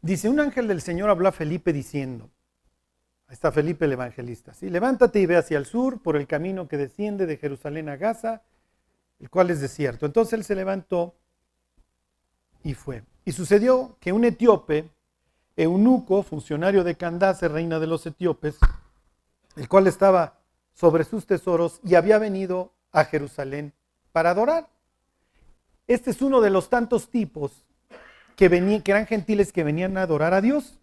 [0.00, 2.30] Dice, un ángel del Señor habló a Felipe diciendo,
[3.28, 4.70] ahí está Felipe el evangelista, ¿sí?
[4.70, 8.42] levántate y ve hacia el sur por el camino que desciende de Jerusalén a Gaza
[9.20, 10.06] el cual es desierto.
[10.06, 11.16] Entonces él se levantó
[12.62, 13.02] y fue.
[13.26, 14.88] Y sucedió que un etíope,
[15.56, 18.56] eunuco, funcionario de Candace, reina de los etíopes,
[19.56, 20.38] el cual estaba
[20.72, 23.72] sobre sus tesoros y había venido a Jerusalén
[24.12, 24.68] para adorar.
[25.88, 27.64] Este es uno de los tantos tipos
[28.36, 30.78] que, venían, que eran gentiles que venían a adorar a Dios.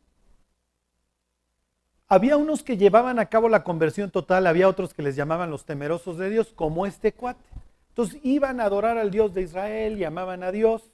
[2.10, 5.63] Había unos que llevaban a cabo la conversión total, había otros que les llamaban los
[5.63, 7.41] temerosos de Dios, como este cuate.
[7.88, 10.91] Entonces iban a adorar al Dios de Israel y amaban a Dios.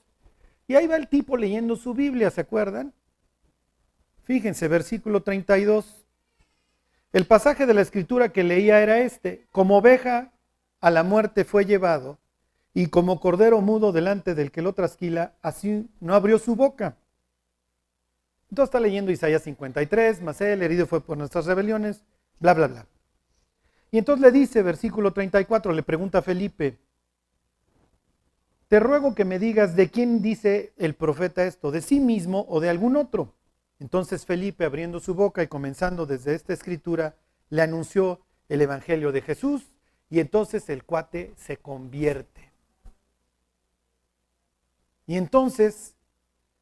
[0.70, 2.94] Y ahí va el tipo leyendo su Biblia, ¿se acuerdan?
[4.22, 6.06] Fíjense, versículo 32.
[7.12, 9.48] El pasaje de la escritura que leía era este.
[9.50, 10.30] Como oveja
[10.80, 12.18] a la muerte fue llevado,
[12.72, 16.96] y como cordero mudo delante del que lo trasquila, así no abrió su boca.
[18.48, 22.04] Entonces está leyendo Isaías 53, mas él herido fue por nuestras rebeliones,
[22.38, 22.86] bla, bla, bla.
[23.90, 26.78] Y entonces le dice, versículo 34, le pregunta a Felipe,
[28.70, 32.60] te ruego que me digas de quién dice el profeta esto, de sí mismo o
[32.60, 33.34] de algún otro.
[33.80, 37.16] Entonces Felipe, abriendo su boca y comenzando desde esta escritura,
[37.48, 39.72] le anunció el Evangelio de Jesús
[40.08, 42.52] y entonces el cuate se convierte.
[45.04, 45.96] Y entonces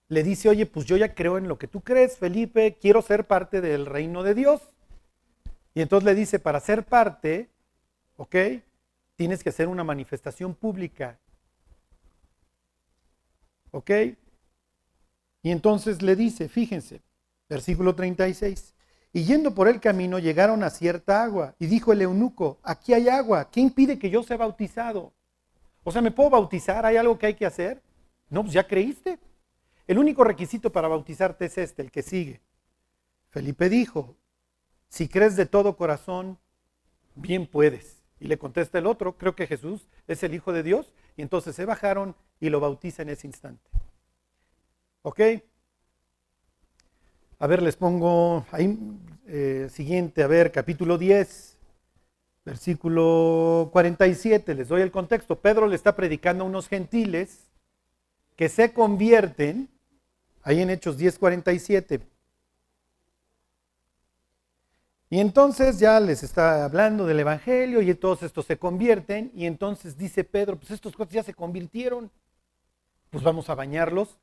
[0.08, 3.26] le dice, oye, pues yo ya creo en lo que tú crees, Felipe, quiero ser
[3.26, 4.62] parte del reino de Dios.
[5.74, 7.50] Y entonces le dice, para ser parte,
[8.16, 8.34] ¿ok?
[9.14, 11.18] Tienes que hacer una manifestación pública
[13.70, 13.90] ¿Ok?
[15.42, 17.02] Y entonces le dice, fíjense,
[17.48, 18.74] versículo 36,
[19.12, 23.08] y yendo por el camino llegaron a cierta agua, y dijo el eunuco, aquí hay
[23.08, 25.12] agua, ¿qué impide que yo sea bautizado?
[25.84, 26.84] O sea, ¿me puedo bautizar?
[26.84, 27.82] ¿Hay algo que hay que hacer?
[28.28, 29.18] No, pues ya creíste.
[29.86, 32.42] El único requisito para bautizarte es este, el que sigue.
[33.30, 34.16] Felipe dijo,
[34.88, 36.38] si crees de todo corazón,
[37.14, 38.02] bien puedes.
[38.20, 40.92] Y le contesta el otro, creo que Jesús es el Hijo de Dios.
[41.18, 43.68] Y entonces se bajaron y lo bautiza en ese instante.
[45.02, 45.20] ¿Ok?
[47.40, 48.78] A ver, les pongo ahí,
[49.26, 51.58] eh, siguiente, a ver, capítulo 10,
[52.48, 55.38] Versículo 47, les doy el contexto.
[55.38, 57.50] Pedro le está predicando a unos gentiles
[58.36, 59.68] que se convierten,
[60.42, 62.00] ahí en Hechos 10:47.
[65.10, 69.96] Y entonces ya les está hablando del Evangelio y todos estos se convierten y entonces
[69.96, 72.10] dice Pedro, pues estos cosas ya se convirtieron,
[73.10, 74.18] pues vamos a bañarlos.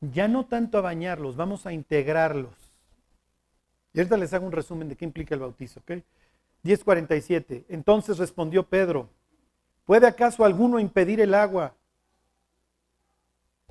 [0.00, 2.54] Ya no tanto a bañarlos, vamos a integrarlos.
[3.92, 6.02] Y ahorita les hago un resumen de qué implica el bautizo, ¿ok?
[6.64, 7.64] 10.47.
[7.68, 9.10] Entonces respondió Pedro,
[9.84, 11.74] ¿puede acaso alguno impedir el agua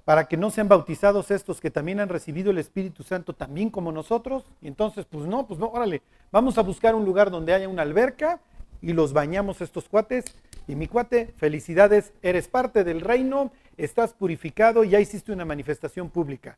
[0.08, 3.92] para que no sean bautizados estos que también han recibido el Espíritu Santo también como
[3.92, 4.46] nosotros?
[4.62, 7.82] Y entonces, pues no, pues no, órale, vamos a buscar un lugar donde haya una
[7.82, 8.40] alberca
[8.82, 10.24] y los bañamos estos cuates.
[10.66, 16.10] Y mi cuate, felicidades, eres parte del reino, estás purificado y ya hiciste una manifestación
[16.10, 16.58] pública.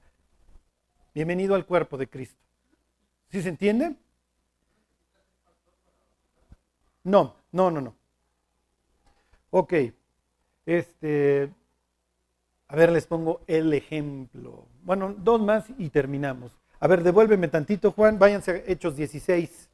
[1.16, 2.38] Bienvenido al cuerpo de Cristo.
[3.32, 3.96] ¿Sí se entiende?
[7.04, 7.96] No, no, no, no.
[9.50, 9.74] Ok.
[10.68, 11.50] Este,
[12.70, 14.68] a ver, les pongo el ejemplo.
[14.84, 16.52] Bueno, dos más y terminamos.
[16.80, 18.20] A ver, devuélveme tantito, Juan.
[18.20, 19.70] Váyanse a Hechos 16.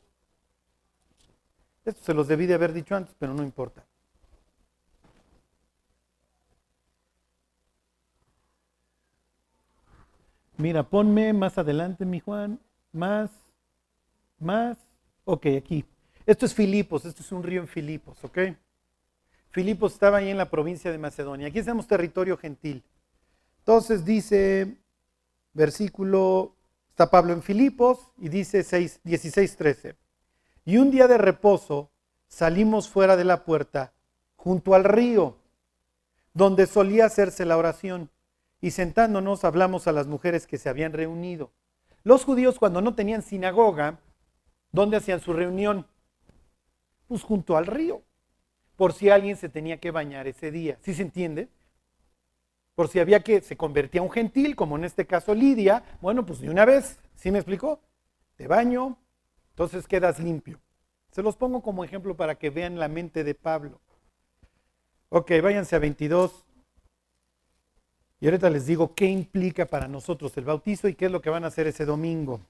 [1.83, 3.85] Esto se los debí de haber dicho antes, pero no importa.
[10.57, 12.61] Mira, ponme más adelante, mi Juan.
[12.93, 13.29] Más,
[14.39, 14.77] más.
[15.25, 15.83] Ok, aquí.
[16.25, 18.37] Esto es Filipos, esto es un río en Filipos, ¿ok?
[19.55, 21.47] Filipos estaba ahí en la provincia de Macedonia.
[21.47, 22.83] Aquí estamos territorio gentil.
[23.59, 24.75] Entonces dice,
[25.53, 26.57] versículo,
[26.89, 29.95] está Pablo en Filipos y dice 6, 16, 13.
[30.65, 31.89] Y un día de reposo
[32.27, 33.93] salimos fuera de la puerta,
[34.35, 35.37] junto al río,
[36.33, 38.09] donde solía hacerse la oración,
[38.59, 41.53] y sentándonos hablamos a las mujeres que se habían reunido.
[42.03, 44.01] Los judíos cuando no tenían sinagoga,
[44.73, 45.87] ¿dónde hacían su reunión?
[47.07, 48.04] Pues junto al río
[48.75, 50.77] por si alguien se tenía que bañar ese día.
[50.81, 51.49] ¿Sí se entiende?
[52.75, 56.41] Por si había que, se convertía un gentil, como en este caso Lidia, bueno, pues
[56.41, 57.79] de una vez, ¿sí me explicó?
[58.35, 58.97] Te baño,
[59.51, 60.59] entonces quedas limpio.
[61.11, 63.79] Se los pongo como ejemplo para que vean la mente de Pablo.
[65.07, 66.45] Ok, váyanse a 22.
[68.19, 71.29] Y ahorita les digo qué implica para nosotros el bautizo y qué es lo que
[71.29, 72.41] van a hacer ese domingo.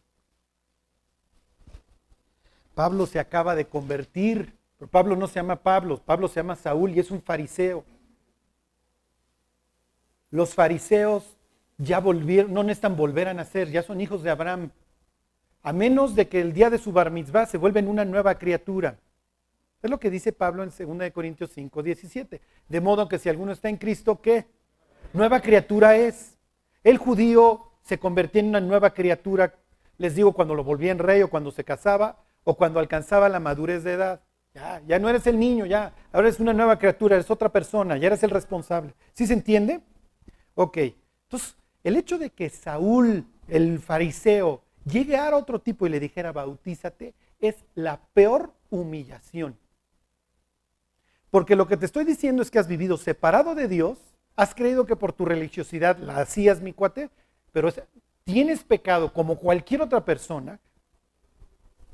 [2.74, 4.58] Pablo se acaba de convertir
[4.92, 7.84] Pablo no se llama Pablo, Pablo se llama Saúl y es un fariseo.
[10.32, 11.38] Los fariseos
[11.78, 14.72] ya volvieron, no necesitan volver a nacer, ya son hijos de Abraham.
[15.64, 19.00] A menos de que el día de su bar mitzvah se vuelven una nueva criatura.
[19.82, 22.42] Es lo que dice Pablo en 2 Corintios 5, 17.
[22.68, 24.48] De modo que si alguno está en Cristo, ¿qué?
[25.14, 26.38] Nueva criatura es.
[26.84, 29.56] El judío se convertía en una nueva criatura,
[29.98, 33.40] les digo, cuando lo volvía en rey o cuando se casaba o cuando alcanzaba la
[33.40, 34.22] madurez de edad.
[34.56, 35.94] Ya, ya no eres el niño, ya.
[36.14, 38.94] Ahora eres una nueva criatura, eres otra persona, ya eres el responsable.
[39.14, 39.82] ¿Sí se entiende?
[40.54, 40.78] Ok.
[41.24, 46.32] Entonces, el hecho de que Saúl, el fariseo, llegue a otro tipo y le dijera
[46.32, 49.58] bautízate, es la peor humillación.
[51.30, 53.98] Porque lo que te estoy diciendo es que has vivido separado de Dios,
[54.38, 57.10] has creído que por tu religiosidad la hacías, mi cuate,
[57.52, 57.74] pero
[58.24, 60.62] tienes pecado como cualquier otra persona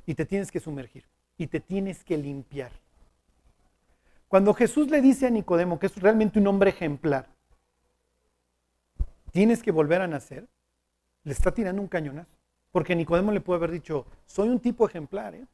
[0.06, 1.06] y te tienes que sumergir
[1.38, 2.72] y te tienes que limpiar.
[4.28, 7.28] Cuando Jesús le dice a Nicodemo, que es realmente un hombre ejemplar,
[9.32, 10.48] tienes que volver a nacer,
[11.24, 12.42] le está tirando un cañonazo.
[12.72, 15.36] Porque Nicodemo le puede haber dicho, soy un tipo ejemplar.
[15.36, 15.46] ¿eh?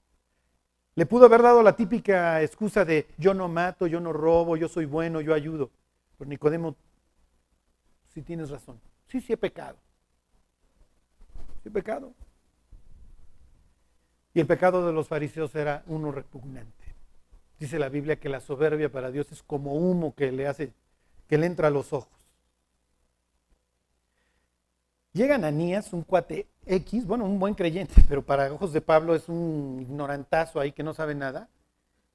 [0.96, 4.68] Le pudo haber dado la típica excusa de yo no mato, yo no robo, yo
[4.68, 5.72] soy bueno, yo ayudo.
[6.18, 6.76] Pero Nicodemo,
[8.10, 8.80] sí tienes razón.
[9.08, 9.78] Sí, sí he pecado.
[11.63, 12.13] Sí he pecado.
[14.38, 16.86] Y el pecado de los fariseos era uno repugnante.
[17.60, 20.73] Dice la Biblia que la soberbia para Dios es como humo que le hace,
[21.28, 22.13] que le entra a los ojos.
[25.12, 29.28] Llega Ananías, un cuate X, bueno, un buen creyente, pero para ojos de Pablo es
[29.28, 31.50] un ignorantazo ahí que no sabe nada.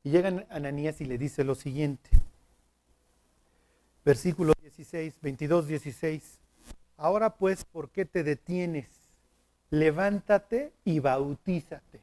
[0.04, 2.08] Y llega Ananías y le dice lo siguiente.
[4.04, 6.38] Versículo 16, 22, 16.
[6.98, 8.86] Ahora pues, ¿por qué te detienes?
[9.70, 12.01] Levántate y bautízate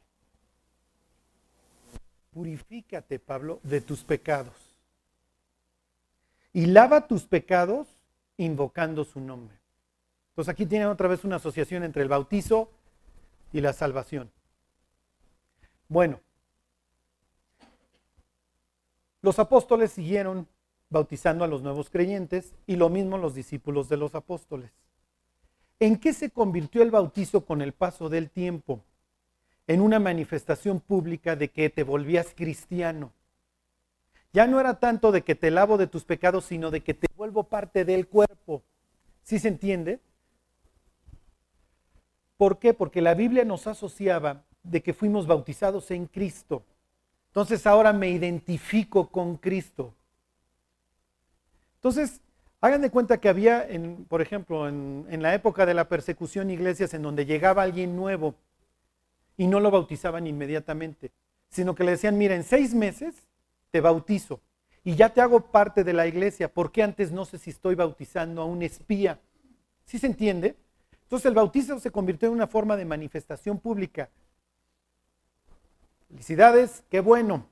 [2.32, 4.54] purifícate, Pablo, de tus pecados.
[6.52, 7.88] Y lava tus pecados
[8.36, 9.56] invocando su nombre.
[10.30, 12.70] Entonces aquí tienen otra vez una asociación entre el bautizo
[13.52, 14.30] y la salvación.
[15.88, 16.20] Bueno,
[19.22, 20.48] los apóstoles siguieron
[20.88, 24.70] bautizando a los nuevos creyentes y lo mismo los discípulos de los apóstoles.
[25.78, 28.84] ¿En qué se convirtió el bautizo con el paso del tiempo?
[29.70, 33.12] En una manifestación pública de que te volvías cristiano.
[34.32, 37.06] Ya no era tanto de que te lavo de tus pecados, sino de que te
[37.14, 38.64] vuelvo parte del cuerpo.
[39.22, 40.00] ¿Sí se entiende?
[42.36, 42.74] ¿Por qué?
[42.74, 46.64] Porque la Biblia nos asociaba de que fuimos bautizados en Cristo.
[47.28, 49.94] Entonces ahora me identifico con Cristo.
[51.76, 52.20] Entonces,
[52.60, 53.68] hagan de cuenta que había,
[54.08, 58.34] por ejemplo, en la época de la persecución, iglesias en donde llegaba alguien nuevo
[59.40, 61.12] y no lo bautizaban inmediatamente,
[61.48, 63.14] sino que le decían, mira, en seis meses
[63.70, 64.42] te bautizo
[64.84, 68.42] y ya te hago parte de la iglesia, porque antes no sé si estoy bautizando
[68.42, 69.18] a un espía.
[69.86, 70.56] ¿Sí se entiende?
[71.04, 74.10] Entonces el bautizo se convirtió en una forma de manifestación pública.
[76.08, 77.46] Felicidades, qué bueno.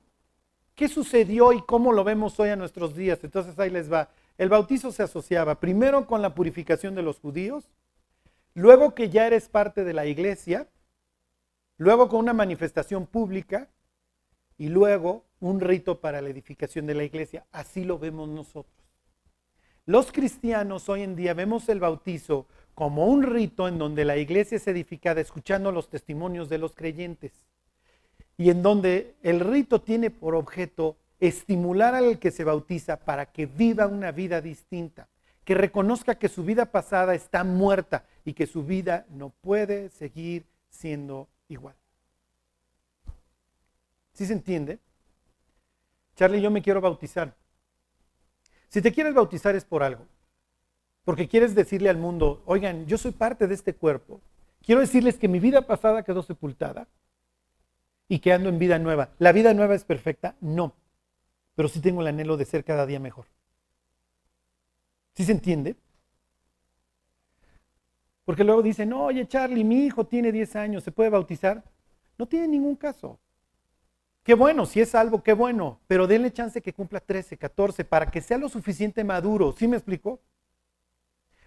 [0.75, 3.17] ¿Qué sucedió y cómo lo vemos hoy a nuestros días?
[3.23, 4.09] Entonces ahí les va.
[4.37, 7.63] El bautizo se asociaba primero con la purificación de los judíos,
[8.53, 10.67] luego que ya eres parte de la iglesia,
[11.79, 13.69] luego con una manifestación pública
[14.57, 17.45] y luego un rito para la edificación de la iglesia.
[17.51, 18.75] Así lo vemos nosotros.
[19.85, 24.57] Los cristianos hoy en día vemos el bautizo como un rito en donde la iglesia
[24.57, 27.31] es edificada escuchando los testimonios de los creyentes
[28.37, 33.45] y en donde el rito tiene por objeto estimular al que se bautiza para que
[33.45, 35.07] viva una vida distinta,
[35.45, 40.45] que reconozca que su vida pasada está muerta y que su vida no puede seguir
[40.69, 41.75] siendo igual.
[44.13, 44.79] ¿Sí se entiende?
[46.15, 47.35] Charlie, yo me quiero bautizar.
[48.69, 50.05] Si te quieres bautizar es por algo,
[51.03, 54.21] porque quieres decirle al mundo, oigan, yo soy parte de este cuerpo,
[54.61, 56.87] quiero decirles que mi vida pasada quedó sepultada
[58.07, 59.09] y que ando en vida nueva.
[59.19, 60.35] ¿La vida nueva es perfecta?
[60.39, 60.73] No
[61.59, 63.25] pero sí tengo el anhelo de ser cada día mejor.
[65.13, 65.75] ¿Sí se entiende?
[68.29, 71.63] Porque luego dicen, oye Charlie, mi hijo tiene 10 años, ¿se puede bautizar?
[72.15, 73.17] No tiene ningún caso.
[74.21, 78.11] Qué bueno, si es salvo, qué bueno, pero denle chance que cumpla 13, 14, para
[78.11, 79.55] que sea lo suficiente maduro.
[79.57, 80.19] ¿Sí me explicó?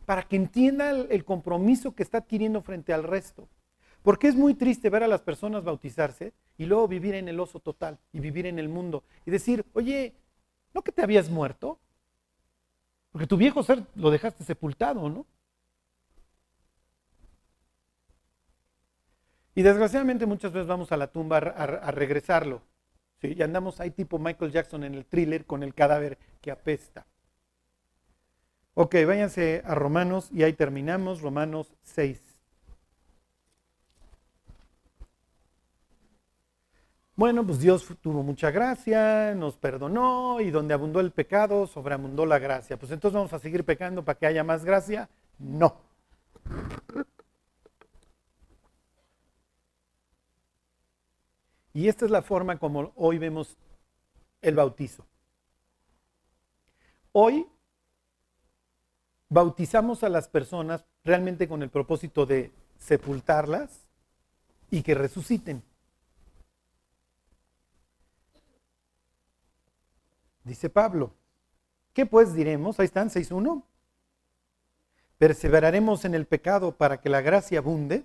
[0.07, 3.49] Para que entienda el, el compromiso que está adquiriendo frente al resto.
[4.03, 7.61] Porque es muy triste ver a las personas bautizarse y luego vivir en el oso
[7.61, 10.17] total y vivir en el mundo y decir, oye,
[10.75, 11.79] ¿no que te habías muerto?
[13.13, 15.27] Porque tu viejo ser lo dejaste sepultado, ¿no?
[19.55, 22.63] Y desgraciadamente muchas veces vamos a la tumba a, regresarlo.
[23.21, 23.35] ¿sí?
[23.37, 27.07] Y andamos ahí tipo Michael Jackson en el thriller con el cadáver que apesta.
[28.75, 32.33] Ok, váyanse a Romanos y ahí terminamos, Romanos 6.
[37.15, 42.39] Bueno, pues Dios tuvo mucha gracia, nos perdonó y donde abundó el pecado, sobreabundó la
[42.39, 42.79] gracia.
[42.79, 45.11] Pues entonces vamos a seguir pecando para que haya más gracia.
[45.39, 45.77] No.
[51.75, 53.57] Y esta es la forma como hoy vemos
[54.43, 55.07] el bautizo.
[57.13, 57.47] Hoy
[59.29, 63.87] bautizamos a las personas realmente con el propósito de sepultarlas
[64.71, 65.63] y que resuciten.
[70.45, 71.15] Dice Pablo,
[71.93, 72.81] ¿qué pues diremos?
[72.81, 73.63] Ahí están, 6.1.
[75.19, 78.05] ¿Perseveraremos en el pecado para que la gracia abunde?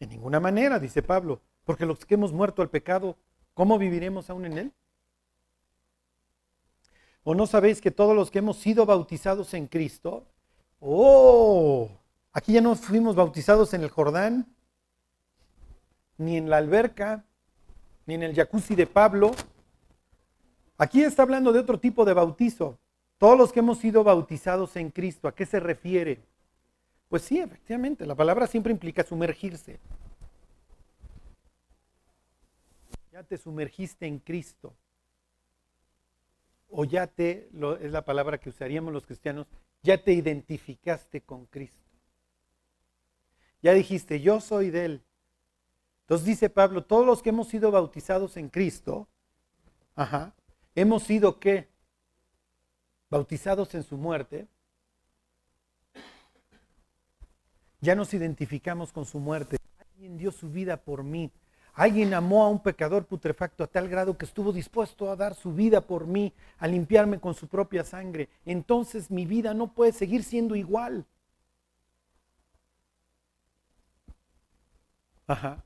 [0.00, 3.16] En ninguna manera, dice Pablo, porque los que hemos muerto al pecado,
[3.54, 4.72] ¿cómo viviremos aún en él?
[7.22, 10.26] ¿O no sabéis que todos los que hemos sido bautizados en Cristo,
[10.80, 11.90] oh,
[12.32, 14.54] aquí ya no fuimos bautizados en el Jordán,
[16.18, 17.24] ni en la alberca,
[18.06, 19.32] ni en el jacuzzi de Pablo,
[20.76, 22.78] Aquí está hablando de otro tipo de bautizo.
[23.18, 26.20] Todos los que hemos sido bautizados en Cristo, ¿a qué se refiere?
[27.08, 29.78] Pues sí, efectivamente, la palabra siempre implica sumergirse.
[33.14, 34.74] Ya te sumergiste en Cristo.
[36.68, 37.48] O ya te,
[37.80, 39.46] es la palabra que usaríamos los cristianos,
[39.84, 41.78] ya te identificaste con Cristo.
[43.62, 45.04] Ya dijiste, yo soy de Él.
[46.00, 49.06] Entonces dice Pablo, todos los que hemos sido bautizados en Cristo,
[50.74, 51.68] hemos sido qué?
[53.10, 54.48] Bautizados en su muerte.
[57.80, 59.56] Ya nos identificamos con su muerte.
[59.78, 61.30] Alguien dio su vida por mí.
[61.74, 65.52] Alguien amó a un pecador putrefacto a tal grado que estuvo dispuesto a dar su
[65.52, 68.28] vida por mí, a limpiarme con su propia sangre.
[68.46, 71.04] Entonces mi vida no puede seguir siendo igual.
[75.26, 75.64] Ajá.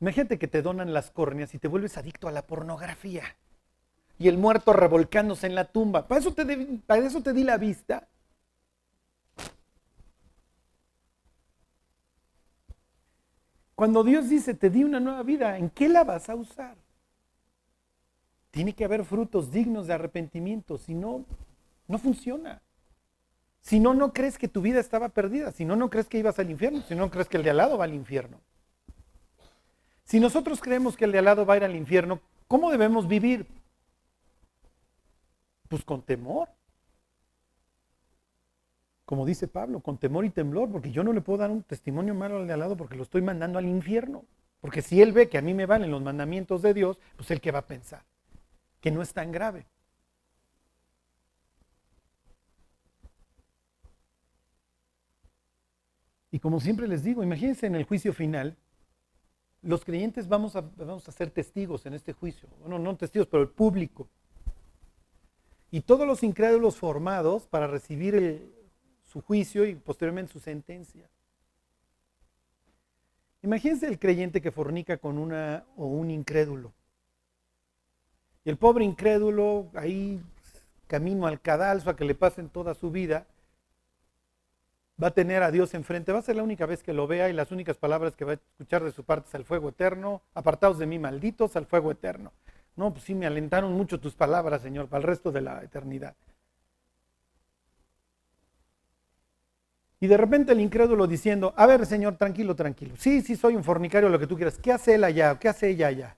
[0.00, 3.24] Imagínate que te donan las córneas y te vuelves adicto a la pornografía.
[4.20, 6.06] Y el muerto revolcándose en la tumba.
[6.06, 6.44] ¿Para eso te,
[6.86, 8.06] para eso te di la vista?
[13.78, 16.76] Cuando Dios dice, te di una nueva vida, ¿en qué la vas a usar?
[18.50, 21.24] Tiene que haber frutos dignos de arrepentimiento, si no,
[21.86, 22.60] no funciona.
[23.60, 26.40] Si no, no crees que tu vida estaba perdida, si no, no crees que ibas
[26.40, 28.40] al infierno, si no crees que el de al lado va al infierno.
[30.02, 33.06] Si nosotros creemos que el de al lado va a ir al infierno, ¿cómo debemos
[33.06, 33.46] vivir?
[35.68, 36.48] Pues con temor.
[39.08, 42.14] Como dice Pablo, con temor y temblor, porque yo no le puedo dar un testimonio
[42.14, 44.26] malo al de al lado porque lo estoy mandando al infierno.
[44.60, 47.40] Porque si él ve que a mí me valen los mandamientos de Dios, pues él
[47.40, 48.02] que va a pensar
[48.82, 49.64] que no es tan grave.
[56.30, 58.58] Y como siempre les digo, imagínense en el juicio final,
[59.62, 62.46] los creyentes vamos a, vamos a ser testigos en este juicio.
[62.60, 64.06] Bueno, no testigos, pero el público.
[65.70, 68.57] Y todos los incrédulos formados para recibir
[69.08, 71.08] su juicio y posteriormente su sentencia.
[73.42, 76.72] Imagínense el creyente que fornica con una o un incrédulo.
[78.44, 80.20] Y el pobre incrédulo ahí
[80.86, 83.26] camino al cadalso a que le pasen toda su vida,
[85.00, 87.28] va a tener a Dios enfrente, va a ser la única vez que lo vea
[87.28, 90.22] y las únicas palabras que va a escuchar de su parte es al fuego eterno,
[90.34, 92.32] apartados de mí malditos, al fuego eterno.
[92.74, 96.14] No, pues sí, me alentaron mucho tus palabras, Señor, para el resto de la eternidad.
[100.00, 102.94] Y de repente el incrédulo diciendo, a ver, Señor, tranquilo, tranquilo.
[102.96, 104.58] Sí, sí, soy un fornicario, lo que tú quieras.
[104.58, 105.38] ¿Qué hace él allá?
[105.38, 106.16] ¿Qué hace ella allá?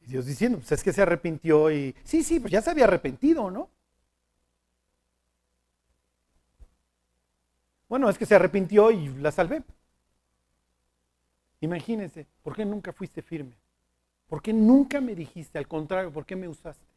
[0.00, 1.94] Y Dios diciendo, pues es que se arrepintió y...
[2.04, 3.70] Sí, sí, pues ya se había arrepentido, ¿no?
[7.88, 9.62] Bueno, es que se arrepintió y la salvé.
[11.60, 13.56] Imagínense, ¿por qué nunca fuiste firme?
[14.28, 15.58] ¿Por qué nunca me dijiste?
[15.58, 16.87] Al contrario, ¿por qué me usaste?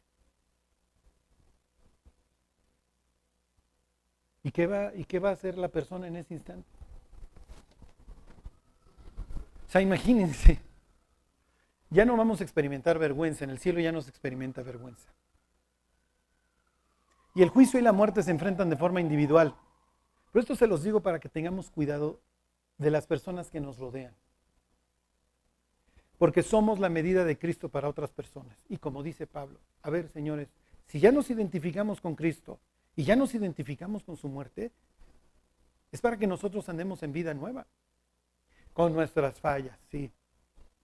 [4.42, 6.68] ¿Y qué va, y qué va a hacer la persona en ese instante?
[9.66, 10.60] O sea, imagínense,
[11.90, 15.12] ya no vamos a experimentar vergüenza, en el cielo ya no se experimenta vergüenza.
[17.34, 19.54] Y el juicio y la muerte se enfrentan de forma individual.
[20.30, 22.20] Pero esto se los digo para que tengamos cuidado
[22.78, 24.14] de las personas que nos rodean.
[26.18, 28.64] Porque somos la medida de Cristo para otras personas.
[28.68, 30.48] Y como dice Pablo, a ver, señores,
[30.86, 32.60] si ya nos identificamos con Cristo
[32.96, 34.70] y ya nos identificamos con su muerte,
[35.90, 37.66] es para que nosotros andemos en vida nueva.
[38.72, 40.10] Con nuestras fallas, sí.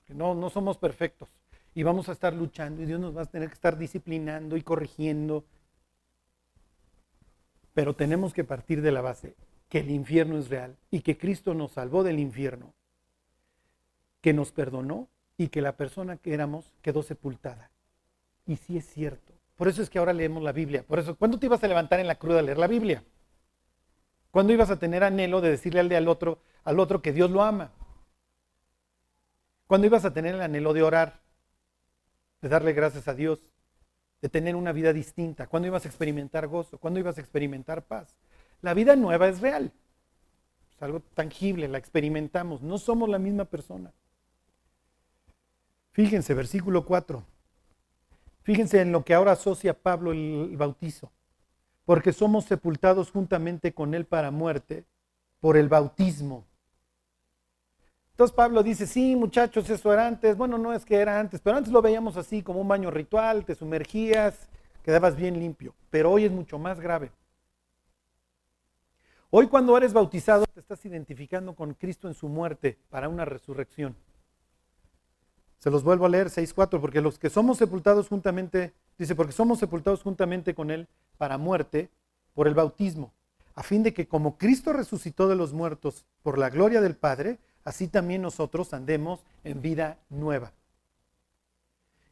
[0.09, 1.29] No, no somos perfectos.
[1.75, 4.63] Y vamos a estar luchando y Dios nos va a tener que estar disciplinando y
[4.63, 5.45] corrigiendo
[7.79, 9.37] pero tenemos que partir de la base
[9.69, 12.75] que el infierno es real y que Cristo nos salvó del infierno,
[14.21, 15.07] que nos perdonó
[15.37, 17.71] y que la persona que éramos quedó sepultada.
[18.47, 19.33] Y sí es cierto.
[19.59, 20.83] Por eso es que ahora leemos la Biblia.
[20.87, 23.05] Por eso, ¿cuándo te ibas a levantar en la cruz a leer la Biblia?
[24.31, 27.31] ¿Cuándo ibas a tener anhelo de decirle al, de al, otro, al otro que Dios
[27.31, 27.73] lo ama?
[29.67, 31.21] ¿Cuándo ibas a tener el anhelo de orar?
[32.41, 33.53] De darle gracias a Dios
[34.21, 38.17] de tener una vida distinta, cuándo ibas a experimentar gozo, cuándo ibas a experimentar paz.
[38.63, 39.73] La vida nueva es real,
[40.75, 43.93] es algo tangible, la experimentamos, no somos la misma persona.
[45.93, 47.25] Fíjense, versículo 4.
[48.49, 51.13] Fíjense en lo que ahora asocia Pablo el bautizo.
[51.85, 54.87] Porque somos sepultados juntamente con él para muerte
[55.41, 56.47] por el bautismo
[58.19, 60.37] entonces Pablo dice, sí, muchachos, eso era antes.
[60.37, 63.45] Bueno, no es que era antes, pero antes lo veíamos así, como un baño ritual,
[63.45, 64.49] te sumergías,
[64.83, 65.73] quedabas bien limpio.
[65.89, 67.13] Pero hoy es mucho más grave.
[69.31, 73.95] Hoy cuando eres bautizado te estás identificando con Cristo en su muerte para una resurrección.
[75.59, 79.59] Se los vuelvo a leer 6.4, porque los que somos sepultados juntamente, dice, porque somos
[79.59, 80.87] sepultados juntamente con Él
[81.17, 81.91] para muerte
[82.35, 83.13] por el bautismo,
[83.55, 87.39] a fin de que como Cristo resucitó de los muertos por la gloria del Padre,
[87.65, 90.53] así también nosotros andemos en vida nueva.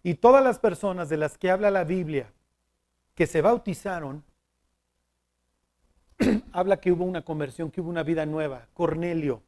[0.03, 2.33] Y todas las personas de las que habla la Biblia
[3.15, 4.23] que se bautizaron,
[6.53, 8.69] habla que hubo una conversión, que hubo una vida nueva.
[8.75, 9.43] Cornelio,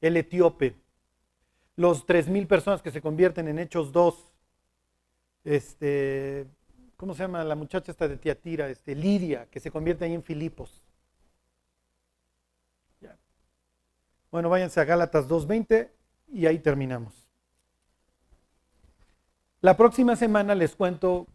[0.00, 0.74] el etíope,
[1.78, 4.32] los tres mil personas que se convierten en Hechos 2,
[5.44, 6.44] este,
[6.96, 8.68] ¿cómo se llama la muchacha esta de Tiatira?
[8.68, 10.84] Este, Lidia, que se convierte ahí en Filipos.
[14.32, 15.88] Bueno, váyanse a Gálatas 2.20
[16.32, 17.14] y ahí terminamos.
[19.60, 21.28] La próxima semana les cuento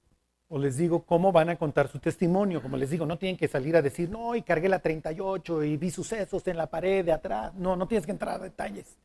[0.50, 2.62] o les digo cómo van a contar su testimonio.
[2.62, 5.78] Como les digo, no tienen que salir a decir, no, y cargué la 38 y
[5.78, 7.54] vi sucesos en la pared de atrás.
[7.56, 8.98] No, no tienes que entrar a detalles.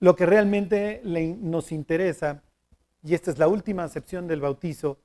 [0.00, 2.42] Lo que realmente nos interesa,
[3.02, 4.98] y esta es la última acepción del bautizo,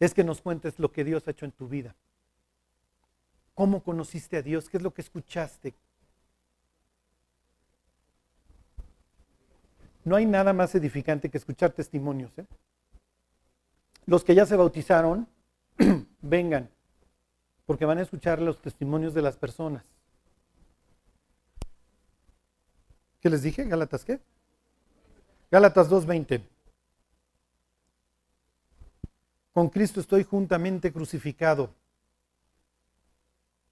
[0.00, 1.94] es que nos cuentes lo que Dios ha hecho en tu vida.
[3.54, 4.68] ¿Cómo conociste a Dios?
[4.68, 5.74] ¿Qué es lo que escuchaste?
[10.04, 12.30] No hay nada más edificante que escuchar testimonios.
[12.38, 12.46] ¿eh?
[14.06, 15.28] Los que ya se bautizaron,
[16.22, 16.70] vengan,
[17.66, 19.84] porque van a escuchar los testimonios de las personas.
[23.28, 23.64] ¿Qué les dije?
[23.64, 24.20] ¿Gálatas qué?
[25.50, 26.40] Gálatas 2.20.
[29.52, 31.74] Con Cristo estoy juntamente crucificado.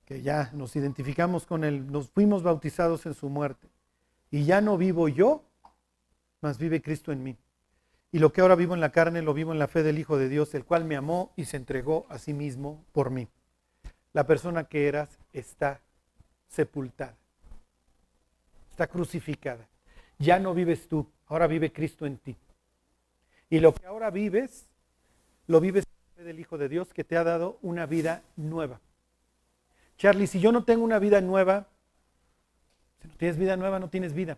[0.04, 3.66] Que ya nos identificamos con Él, nos fuimos bautizados en su muerte.
[4.30, 5.42] Y ya no vivo yo,
[6.42, 7.38] mas vive Cristo en mí.
[8.12, 10.18] Y lo que ahora vivo en la carne, lo vivo en la fe del Hijo
[10.18, 13.26] de Dios, el cual me amó y se entregó a sí mismo por mí.
[14.12, 15.80] La persona que eras está
[16.46, 17.16] sepultada,
[18.76, 19.66] está crucificada.
[20.18, 22.36] Ya no vives tú, ahora vive Cristo en ti.
[23.48, 24.68] Y lo que ahora vives,
[25.46, 25.84] lo vives
[26.18, 28.82] del Hijo de Dios que te ha dado una vida nueva.
[29.96, 31.68] Charlie, si yo no tengo una vida nueva,
[33.00, 34.36] si no tienes vida nueva, no tienes vida.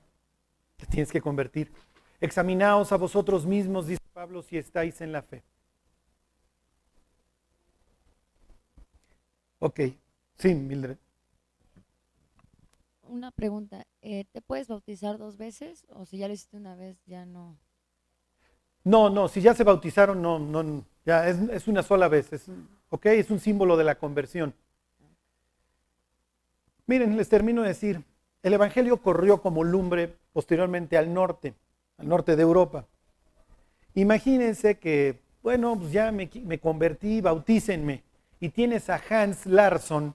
[0.76, 1.72] Te tienes que convertir.
[2.20, 5.43] Examinaos a vosotros mismos, dice Pablo, si estáis en la fe.
[9.59, 9.80] Ok,
[10.36, 10.99] sí, Mildred.
[13.09, 17.02] Una pregunta, eh, ¿te puedes bautizar dos veces o si ya lo hiciste una vez
[17.06, 17.59] ya no?
[18.84, 22.46] No, no, si ya se bautizaron, no, no, ya es, es una sola vez, es,
[22.90, 24.54] ok, es un símbolo de la conversión.
[26.86, 28.04] Miren, les termino de decir,
[28.42, 31.54] el Evangelio corrió como lumbre posteriormente al norte,
[31.96, 32.86] al norte de Europa.
[33.94, 38.02] Imagínense que, bueno, pues ya me, me convertí, bautícenme,
[38.38, 40.14] y tienes a Hans Larsson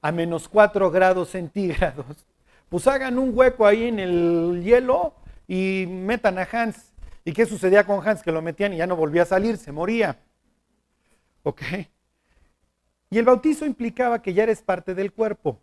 [0.00, 2.26] a menos 4 grados centígrados.
[2.68, 5.14] Pues hagan un hueco ahí en el hielo
[5.46, 6.92] y metan a Hans.
[7.24, 8.22] ¿Y qué sucedía con Hans?
[8.22, 10.18] Que lo metían y ya no volvía a salir, se moría.
[11.42, 11.62] ¿Ok?
[13.10, 15.60] Y el bautizo implicaba que ya eres parte del cuerpo.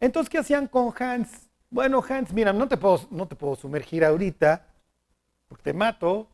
[0.00, 1.48] Entonces, ¿qué hacían con Hans?
[1.70, 4.66] Bueno, Hans, mira, no te puedo, no te puedo sumergir ahorita,
[5.48, 6.28] porque te mato.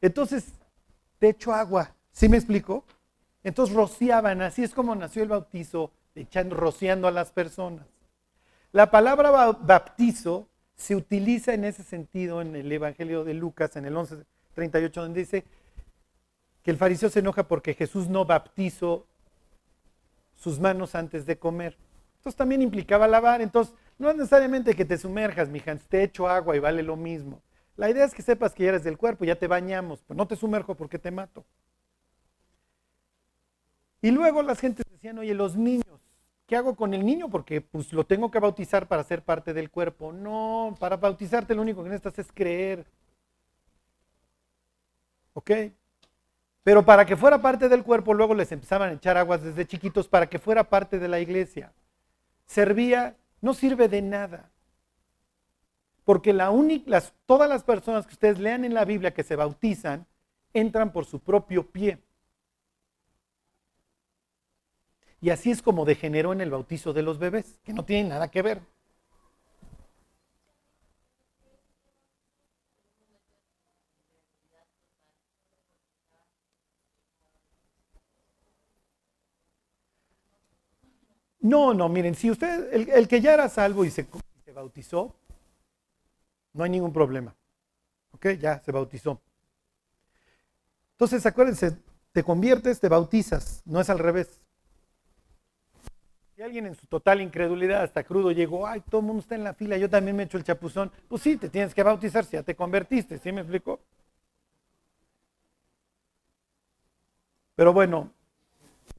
[0.00, 0.52] Entonces,
[1.18, 1.94] te echo agua.
[2.12, 2.84] ¿Sí me explico?
[3.42, 7.86] Entonces rociaban, así es como nació el bautizo, echando, rociando a las personas.
[8.72, 13.94] La palabra bautizo se utiliza en ese sentido en el Evangelio de Lucas, en el
[13.94, 15.44] 11.38, donde dice
[16.62, 19.06] que el fariseo se enoja porque Jesús no bautizó
[20.34, 21.76] sus manos antes de comer.
[22.18, 23.40] Entonces también implicaba lavar.
[23.40, 27.40] Entonces, no es necesariamente que te sumerjas, mija, te echo agua y vale lo mismo.
[27.76, 30.26] La idea es que sepas que ya eres del cuerpo, ya te bañamos, pues no
[30.26, 31.44] te sumerjo porque te mato.
[34.02, 36.00] Y luego las gentes decían, oye, los niños,
[36.46, 37.28] ¿qué hago con el niño?
[37.28, 40.12] Porque pues lo tengo que bautizar para ser parte del cuerpo.
[40.12, 42.86] No, para bautizarte lo único que necesitas es creer.
[45.34, 45.50] ¿Ok?
[46.62, 50.08] Pero para que fuera parte del cuerpo, luego les empezaban a echar aguas desde chiquitos
[50.08, 51.72] para que fuera parte de la iglesia
[52.46, 54.50] servía, no sirve de nada.
[56.04, 60.06] Porque la única, todas las personas que ustedes lean en la Biblia que se bautizan,
[60.54, 61.98] entran por su propio pie.
[65.20, 68.30] Y así es como degeneró en el bautizo de los bebés, que no tiene nada
[68.30, 68.60] que ver.
[81.46, 84.04] No, no, miren, si usted, el, que ya era salvo y se,
[84.44, 85.14] se, bautizó,
[86.52, 87.36] no hay ningún problema.
[88.10, 88.30] ¿Ok?
[88.40, 89.20] Ya se bautizó.
[90.92, 91.78] Entonces, acuérdense,
[92.10, 94.40] te conviertes, te bautizas, no es al revés.
[96.36, 99.44] Si alguien en su total incredulidad, hasta crudo, llegó, ay, todo el mundo está en
[99.44, 102.32] la fila, yo también me echo el chapuzón, pues sí, te tienes que bautizar si
[102.32, 103.80] ya te convertiste, ¿sí me explico?
[107.54, 108.12] Pero bueno,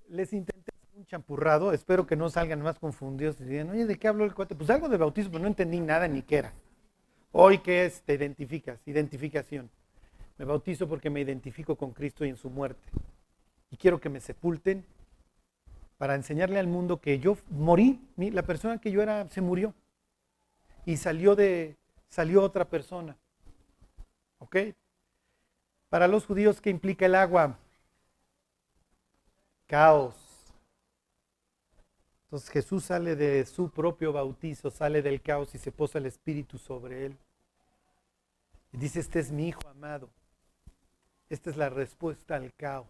[0.09, 4.07] les intenté un champurrado, espero que no salgan más confundidos y digan, oye, ¿de qué
[4.07, 4.55] habló el cuate?
[4.55, 6.53] Pues algo de bautismo, no entendí nada ni qué era.
[7.31, 8.01] Hoy, ¿qué es?
[8.01, 9.69] Te identificas, identificación.
[10.39, 12.89] Me bautizo porque me identifico con Cristo y en su muerte.
[13.69, 14.83] Y quiero que me sepulten
[15.97, 19.73] para enseñarle al mundo que yo morí, la persona que yo era se murió.
[20.85, 21.75] Y salió de
[22.07, 23.17] salió otra persona.
[24.39, 24.57] ¿Ok?
[25.89, 27.57] Para los judíos, ¿qué implica el agua?
[29.65, 30.27] Caos
[32.27, 36.57] entonces Jesús sale de su propio bautizo, sale del caos y se posa el Espíritu
[36.57, 37.17] sobre él.
[38.73, 40.09] Y dice, este es mi Hijo amado.
[41.29, 42.87] Esta es la respuesta al caos.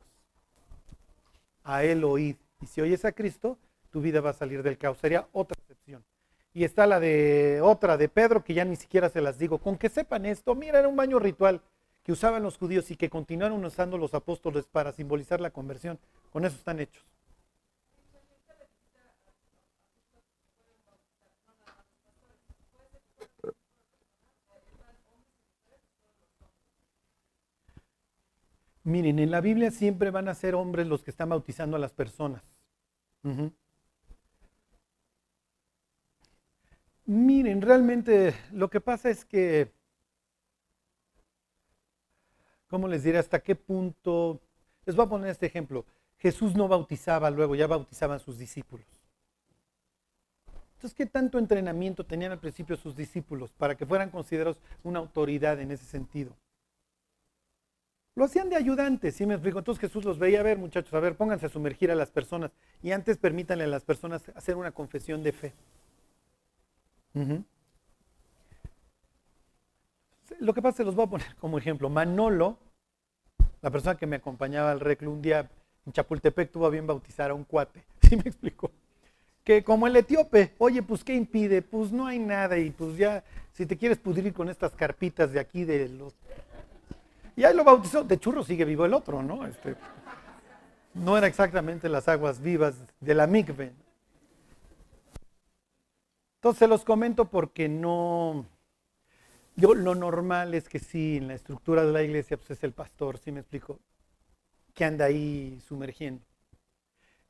[1.64, 2.38] A él oíd.
[2.62, 3.58] Y si oyes a Cristo,
[3.90, 4.98] tu vida va a salir del caos.
[4.98, 6.04] Sería otra excepción.
[6.54, 9.60] Y está la de otra de Pedro, que ya ni siquiera se las digo.
[9.60, 11.62] Con que sepan esto, mira, era un baño ritual
[12.04, 16.00] que usaban los judíos y que continuaron usando los apóstoles para simbolizar la conversión.
[16.32, 17.04] Con eso están hechos.
[28.88, 31.92] Miren, en la Biblia siempre van a ser hombres los que están bautizando a las
[31.92, 32.42] personas.
[37.06, 39.74] Miren, realmente lo que pasa es que,
[42.70, 43.18] ¿cómo les diré?
[43.18, 44.40] ¿Hasta qué punto?
[44.86, 45.86] Les voy a poner este ejemplo.
[46.16, 48.88] Jesús no bautizaba luego, ya bautizaban sus discípulos.
[50.76, 55.60] Entonces, ¿qué tanto entrenamiento tenían al principio sus discípulos para que fueran considerados una autoridad
[55.60, 56.38] en ese sentido?
[58.18, 59.60] Lo hacían de ayudantes, ¿sí me explico?
[59.60, 62.50] Entonces Jesús los veía a ver, muchachos, a ver, pónganse a sumergir a las personas
[62.82, 65.54] y antes permítanle a las personas hacer una confesión de fe.
[70.40, 71.92] Lo que pasa, se los voy a poner como ejemplo.
[71.92, 72.58] Manolo,
[73.62, 75.48] la persona que me acompañaba al reclu, un día
[75.86, 78.72] en Chapultepec tuvo a bien bautizar a un cuate, ¿sí me explico?
[79.44, 81.62] Que como el etíope, oye, pues ¿qué impide?
[81.62, 85.40] Pues no hay nada y pues ya, si te quieres pudrir con estas carpitas de
[85.40, 86.16] aquí de los
[87.38, 88.04] y ahí lo bautizó.
[88.04, 89.46] De churro sigue vivo el otro, ¿no?
[89.46, 89.76] Este,
[90.96, 93.72] no era exactamente las aguas vivas de la mikve.
[96.42, 98.46] Entonces los comento porque no.
[99.56, 102.74] Yo lo normal es que sí, en la estructura de la iglesia, pues es el
[102.74, 103.80] pastor, ¿sí me explico?
[104.74, 106.24] Que anda ahí sumergiendo.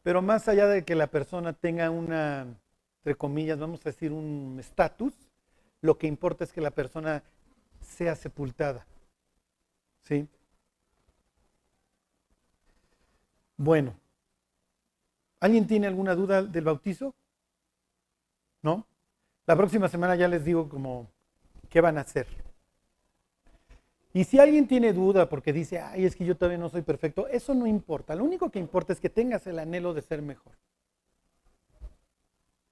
[0.04, 2.48] Pero más allá de que la persona tenga una,
[3.00, 5.14] entre comillas, vamos a decir, un estatus,
[5.82, 7.24] lo que importa es que la persona
[7.82, 8.86] sea sepultada.
[10.08, 10.26] ¿Sí?
[13.58, 14.00] Bueno,
[15.42, 17.14] ¿alguien tiene alguna duda del bautizo?
[18.62, 18.88] ¿No?
[19.46, 21.10] La próxima semana ya les digo como
[21.70, 22.26] qué van a hacer.
[24.14, 27.28] Y si alguien tiene duda porque dice, ay, es que yo todavía no soy perfecto,
[27.28, 28.16] eso no importa.
[28.16, 30.54] Lo único que importa es que tengas el anhelo de ser mejor.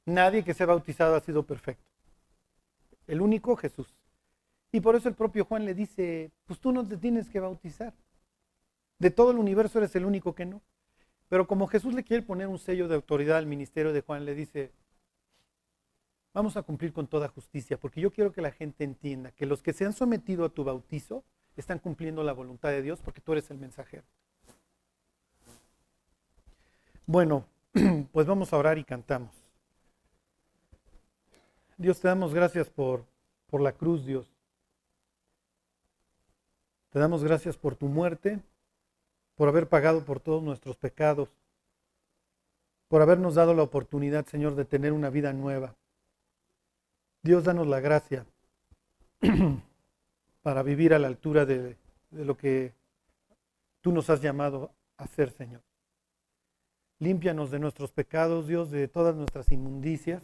[0.06, 1.84] Nadie que sea bautizado ha sido perfecto.
[3.08, 3.94] El único Jesús.
[4.76, 7.94] Y por eso el propio Juan le dice, pues tú no te tienes que bautizar.
[9.00, 10.62] De todo el universo eres el único que no.
[11.30, 14.36] Pero como Jesús le quiere poner un sello de autoridad al ministerio de Juan, le
[14.36, 14.74] dice,
[16.34, 19.62] vamos a cumplir con toda justicia, porque yo quiero que la gente entienda que los
[19.62, 21.24] que se han sometido a tu bautizo
[21.56, 24.04] están cumpliendo la voluntad de Dios porque tú eres el mensajero.
[27.06, 27.46] Bueno,
[28.12, 29.32] pues vamos a orar y cantamos.
[31.78, 33.06] Dios, te damos gracias por,
[33.48, 34.35] por la cruz, Dios.
[36.96, 38.40] Te damos gracias por tu muerte,
[39.36, 41.28] por haber pagado por todos nuestros pecados,
[42.88, 45.76] por habernos dado la oportunidad, Señor, de tener una vida nueva.
[47.22, 48.26] Dios, danos la gracia
[50.42, 51.76] para vivir a la altura de,
[52.12, 52.74] lo que
[53.82, 55.64] tú nos has llamado a ser, Señor.
[57.00, 60.24] Límpianos de nuestros pecados, Dios, de todas nuestras inmundicias.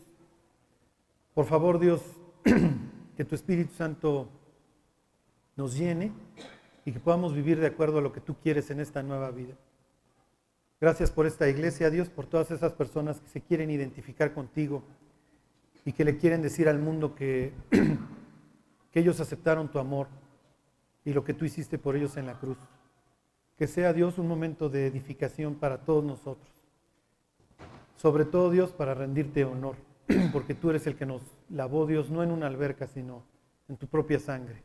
[1.34, 2.02] Por favor, Dios,
[3.18, 4.30] que tu Espíritu Santo
[5.58, 6.14] nos llene
[6.86, 9.56] y que podamos vivir de acuerdo a lo que tú quieres en esta nueva vida.
[10.80, 14.82] Gracias por esta iglesia, Dios, por todas esas personas que se quieren identificar contigo
[15.86, 17.54] y que le quieren decir al mundo que,
[18.92, 20.08] que ellos aceptaron tu amor
[21.06, 22.58] y lo que tú hiciste por ellos en la cruz.
[23.58, 26.50] Que sea Dios un momento de edificación para todos nosotros.
[27.96, 29.76] Sobre todo Dios para rendirte honor,
[30.34, 33.24] porque tú eres el que nos lavó Dios no en una alberca, sino
[33.70, 34.64] en tu propia sangre.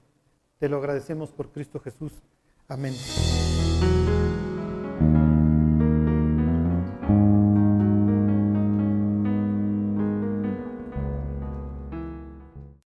[0.58, 2.12] Te lo agradecemos por Cristo Jesús.
[2.68, 2.94] Amén.